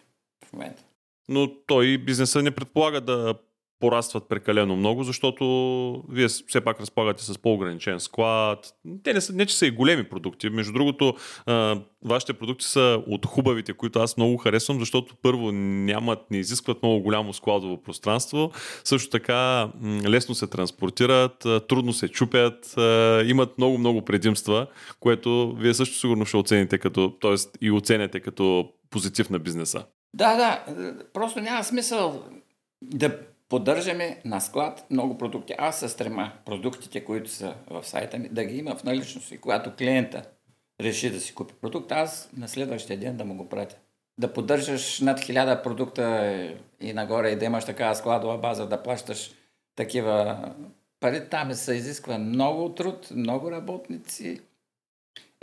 в 0.45 0.53
момента. 0.53 0.83
Но 1.29 1.63
той 1.65 1.97
бизнеса 1.97 2.41
не 2.41 2.51
предполага 2.51 3.01
да 3.01 3.35
порастват 3.83 4.29
прекалено 4.29 4.75
много, 4.75 5.03
защото 5.03 6.03
вие 6.09 6.27
все 6.27 6.61
пак 6.61 6.81
разполагате 6.81 7.23
с 7.23 7.37
по-ограничен 7.37 7.99
склад. 7.99 8.73
Те 9.03 9.13
не, 9.13 9.21
са, 9.21 9.33
не 9.33 9.45
че 9.45 9.55
са 9.55 9.65
и 9.65 9.71
големи 9.71 10.03
продукти. 10.03 10.49
Между 10.49 10.73
другото, 10.73 11.15
вашите 12.05 12.33
продукти 12.33 12.65
са 12.65 13.01
от 13.07 13.25
хубавите, 13.25 13.73
които 13.73 13.99
аз 13.99 14.17
много 14.17 14.37
харесвам, 14.37 14.79
защото 14.79 15.15
първо 15.21 15.51
нямат, 15.51 16.31
не 16.31 16.37
изискват 16.37 16.83
много 16.83 17.01
голямо 17.01 17.33
складово 17.33 17.83
пространство, 17.83 18.51
също 18.83 19.09
така 19.09 19.69
лесно 20.07 20.35
се 20.35 20.47
транспортират, 20.47 21.47
трудно 21.67 21.93
се 21.93 22.07
чупят, 22.07 22.75
имат 23.25 23.57
много-много 23.57 24.01
предимства, 24.01 24.67
което 24.99 25.55
вие 25.59 25.73
също 25.73 25.95
сигурно 25.95 26.25
ще 26.25 26.37
оцените 26.37 26.77
като, 26.77 27.13
т.е. 27.21 27.65
и 27.65 27.71
оценяте 27.71 28.19
като 28.19 28.69
позитив 28.89 29.29
на 29.29 29.39
бизнеса. 29.39 29.85
Да, 30.15 30.35
да, 30.35 30.63
просто 31.13 31.41
няма 31.41 31.63
смисъл 31.63 32.23
да 32.81 33.17
Поддържаме 33.53 34.21
на 34.25 34.39
склад 34.39 34.85
много 34.89 35.17
продукти. 35.17 35.53
Аз 35.57 35.79
се 35.79 35.89
стрема 35.89 36.31
продуктите, 36.45 37.05
които 37.05 37.29
са 37.29 37.55
в 37.69 37.83
сайта 37.83 38.17
ми, 38.17 38.29
да 38.29 38.45
ги 38.45 38.57
има 38.57 38.75
в 38.75 38.83
наличност 38.83 39.31
и 39.31 39.37
когато 39.37 39.75
клиента 39.75 40.23
реши 40.81 41.09
да 41.09 41.19
си 41.21 41.35
купи 41.35 41.53
продукт, 41.61 41.91
аз 41.91 42.29
на 42.37 42.47
следващия 42.47 42.99
ден 42.99 43.17
да 43.17 43.25
му 43.25 43.35
го 43.35 43.49
пратя. 43.49 43.75
Да 44.17 44.33
поддържаш 44.33 44.99
над 44.99 45.19
хиляда 45.19 45.61
продукта 45.61 46.33
и 46.81 46.93
нагоре 46.93 47.29
и 47.29 47.35
да 47.35 47.45
имаш 47.45 47.65
такава 47.65 47.95
складова 47.95 48.37
база, 48.37 48.67
да 48.67 48.83
плащаш 48.83 49.31
такива 49.75 50.39
пари, 50.99 51.29
там 51.29 51.53
се 51.53 51.73
изисква 51.73 52.17
много 52.17 52.69
труд, 52.69 53.11
много 53.11 53.51
работници 53.51 54.41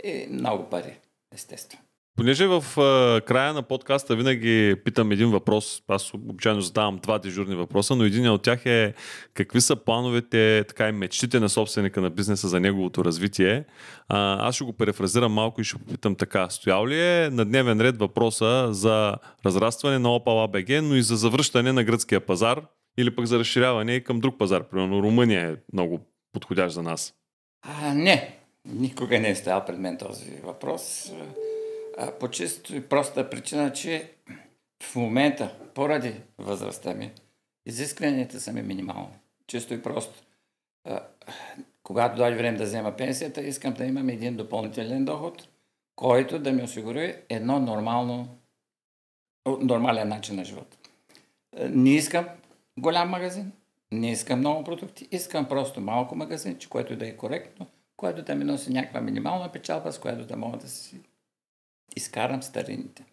и 0.03 0.27
много 0.29 0.69
пари, 0.69 0.99
естествено. 1.33 1.83
Понеже 2.21 2.47
в 2.47 2.63
а, 2.77 3.21
края 3.21 3.53
на 3.53 3.61
подкаста 3.61 4.15
винаги 4.15 4.75
питам 4.85 5.11
един 5.11 5.31
въпрос, 5.31 5.83
аз 5.87 6.13
обичайно 6.13 6.61
задавам 6.61 6.97
два 6.97 7.19
дежурни 7.19 7.55
въпроса, 7.55 7.95
но 7.95 8.03
един 8.03 8.29
от 8.29 8.41
тях 8.41 8.65
е 8.65 8.93
какви 9.33 9.61
са 9.61 9.75
плановете, 9.75 10.63
така 10.67 10.89
и 10.89 10.91
мечтите 10.91 11.39
на 11.39 11.49
собственика 11.49 12.01
на 12.01 12.09
бизнеса 12.09 12.47
за 12.47 12.59
неговото 12.59 13.05
развитие. 13.05 13.65
А, 14.07 14.47
аз 14.47 14.55
ще 14.55 14.63
го 14.63 14.73
перефразирам 14.73 15.31
малко 15.31 15.61
и 15.61 15.63
ще 15.63 15.77
попитам 15.77 16.15
така. 16.15 16.49
Стоял 16.49 16.87
ли 16.87 17.01
е 17.01 17.29
на 17.29 17.45
дневен 17.45 17.81
ред 17.81 17.97
въпроса 17.97 18.67
за 18.71 19.15
разрастване 19.45 19.99
на 19.99 20.09
Opal 20.09 20.51
ABG, 20.51 20.79
но 20.79 20.95
и 20.95 21.01
за 21.01 21.15
завръщане 21.15 21.73
на 21.73 21.83
гръцкия 21.83 22.19
пазар 22.19 22.61
или 22.97 23.15
пък 23.15 23.25
за 23.25 23.39
разширяване 23.39 23.99
към 23.99 24.19
друг 24.19 24.37
пазар? 24.37 24.63
Примерно 24.63 25.03
Румъния 25.03 25.49
е 25.49 25.55
много 25.73 25.99
подходящ 26.33 26.75
за 26.75 26.83
нас. 26.83 27.13
А, 27.61 27.93
не, 27.93 28.37
никога 28.65 29.19
не 29.19 29.29
е 29.29 29.35
стоял 29.35 29.65
пред 29.65 29.79
мен 29.79 29.97
този 29.97 30.31
въпрос 30.43 31.11
по 32.19 32.27
чисто 32.27 32.75
и 32.75 32.89
проста 32.89 33.29
причина, 33.29 33.73
че 33.73 34.11
в 34.83 34.95
момента, 34.95 35.55
поради 35.73 36.13
възрастта 36.37 36.93
ми, 36.93 37.11
изискванията 37.65 38.39
са 38.39 38.53
ми 38.53 38.61
минимални. 38.61 39.19
Чисто 39.47 39.73
и 39.73 39.81
просто. 39.81 40.23
Когато 41.83 42.15
дойде 42.15 42.37
време 42.37 42.57
да 42.57 42.63
взема 42.63 42.91
пенсията, 42.97 43.41
искам 43.41 43.73
да 43.73 43.85
имам 43.85 44.09
един 44.09 44.35
допълнителен 44.35 45.05
доход, 45.05 45.47
който 45.95 46.39
да 46.39 46.51
ми 46.51 46.63
осигури 46.63 47.15
едно 47.29 47.59
нормално, 47.59 48.37
нормален 49.47 50.07
начин 50.07 50.35
на 50.35 50.45
живота. 50.45 50.77
Не 51.69 51.89
искам 51.89 52.27
голям 52.79 53.09
магазин, 53.09 53.51
не 53.91 54.11
искам 54.11 54.39
много 54.39 54.63
продукти, 54.63 55.07
искам 55.11 55.47
просто 55.47 55.81
малко 55.81 56.15
магазин, 56.15 56.57
което 56.69 56.95
да 56.95 57.07
е 57.07 57.17
коректно, 57.17 57.67
което 57.97 58.21
да 58.21 58.35
ми 58.35 58.43
носи 58.43 58.73
някаква 58.73 59.01
минимална 59.01 59.51
печалба, 59.51 59.91
с 59.91 59.99
която 59.99 60.25
да 60.25 60.37
мога 60.37 60.57
да 60.57 60.67
си 60.67 60.99
изкарам 61.95 62.43
старините. 62.43 63.05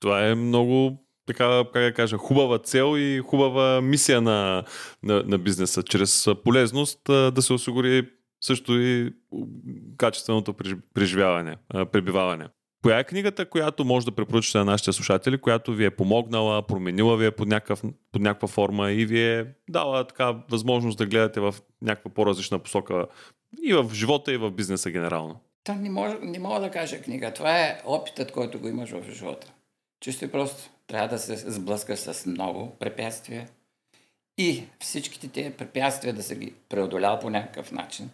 Това 0.00 0.26
е 0.26 0.34
много 0.34 1.04
така, 1.26 1.64
как 1.72 1.82
да 1.82 1.94
кажа, 1.94 2.16
хубава 2.16 2.58
цел 2.58 2.94
и 2.98 3.18
хубава 3.26 3.80
мисия 3.80 4.20
на, 4.20 4.64
на, 5.02 5.22
на 5.26 5.38
бизнеса. 5.38 5.82
Чрез 5.82 6.28
полезност 6.44 7.00
да 7.06 7.42
се 7.42 7.52
осигури 7.52 8.08
също 8.40 8.80
и 8.80 9.14
качественото 9.96 10.54
преживяване, 10.94 11.56
пребиваване. 11.92 12.48
Коя 12.82 12.98
е 12.98 13.04
книгата, 13.04 13.46
която 13.48 13.84
може 13.84 14.06
да 14.06 14.12
препоръчате 14.12 14.58
на 14.58 14.64
нашите 14.64 14.92
слушатели, 14.92 15.38
която 15.38 15.72
ви 15.72 15.84
е 15.84 15.90
помогнала, 15.90 16.66
променила 16.66 17.16
ви 17.16 17.26
е 17.26 17.30
под, 17.30 17.48
някакъв, 17.48 17.82
под 18.12 18.22
някаква 18.22 18.48
форма 18.48 18.90
и 18.90 19.06
ви 19.06 19.20
е 19.20 19.46
дала 19.68 20.06
така 20.06 20.34
възможност 20.50 20.98
да 20.98 21.06
гледате 21.06 21.40
в 21.40 21.54
някаква 21.82 22.10
по-различна 22.10 22.58
посока 22.58 23.06
и 23.62 23.74
в 23.74 23.90
живота, 23.92 24.32
и 24.32 24.36
в 24.36 24.50
бизнеса 24.50 24.90
генерално? 24.90 25.40
Та 25.64 25.74
не, 25.74 25.90
мога, 25.90 26.18
не 26.22 26.38
мога 26.38 26.60
да 26.60 26.70
кажа 26.70 27.02
книга. 27.02 27.34
Това 27.34 27.60
е 27.60 27.80
опитът, 27.84 28.32
който 28.32 28.60
го 28.60 28.68
имаш 28.68 28.90
в 28.90 29.12
живота. 29.12 29.52
Чисто 30.00 30.24
и 30.24 30.30
просто 30.30 30.70
трябва 30.86 31.08
да 31.08 31.18
се 31.18 31.36
сблъскаш 31.36 31.98
с 31.98 32.26
много 32.26 32.76
препятствия 32.78 33.48
и 34.38 34.64
всичките 34.78 35.28
тези 35.28 35.50
препятствия 35.50 36.12
да 36.12 36.22
се 36.22 36.36
ги 36.36 36.54
преодолял 36.68 37.18
по 37.18 37.30
някакъв 37.30 37.72
начин 37.72 38.10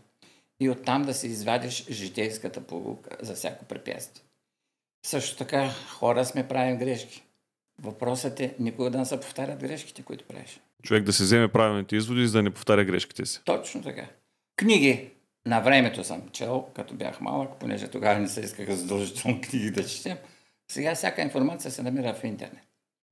и 0.61 0.71
оттам 0.71 1.03
да 1.03 1.15
се 1.15 1.27
извадиш 1.27 1.87
житейската 1.91 2.61
полука 2.61 3.17
за 3.21 3.35
всяко 3.35 3.65
препятствие. 3.65 4.25
Също 5.07 5.37
така, 5.37 5.71
хора 5.71 6.25
сме 6.25 6.49
правим 6.49 6.79
грешки. 6.79 7.23
Въпросът 7.83 8.41
е 8.41 8.55
никога 8.59 8.91
да 8.91 8.99
не 8.99 9.05
се 9.05 9.21
повтарят 9.21 9.61
грешките, 9.61 10.03
които 10.03 10.25
правиш. 10.25 10.61
Човек 10.83 11.05
да 11.05 11.13
се 11.13 11.23
вземе 11.23 11.49
правилните 11.49 11.97
изводи, 11.97 12.27
за 12.27 12.39
да 12.39 12.43
не 12.43 12.51
повтаря 12.51 12.85
грешките 12.85 13.27
си. 13.27 13.41
Точно 13.45 13.83
така. 13.83 14.07
Книги 14.57 15.11
на 15.47 15.61
времето 15.61 16.05
съм 16.05 16.23
чел, 16.33 16.67
като 16.75 16.95
бях 16.95 17.21
малък, 17.21 17.51
понеже 17.61 17.89
тогава 17.89 18.21
не 18.21 18.29
се 18.29 18.41
искаха 18.41 18.77
задължително 18.77 19.41
книги 19.51 19.71
да 19.71 19.87
четем. 19.87 20.17
Сега 20.71 20.95
всяка 20.95 21.23
информация 21.23 21.71
се 21.71 21.83
намира 21.83 22.15
в 22.15 22.25
интернет. 22.25 22.63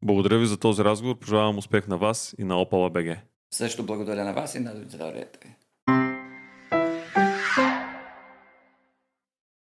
Благодаря 0.04 0.38
ви 0.38 0.46
за 0.46 0.58
този 0.58 0.84
разговор. 0.84 1.18
Пожелавам 1.18 1.58
успех 1.58 1.88
на 1.88 1.98
вас 1.98 2.34
и 2.38 2.44
на 2.44 2.54
Opala 2.54 2.92
BG. 2.92 3.18
Също 3.54 3.86
благодаря 3.86 4.24
на 4.24 4.32
вас 4.32 4.54
и 4.54 4.60
на 4.60 4.70
аудиторията 4.70 5.38
ви. 5.44 5.54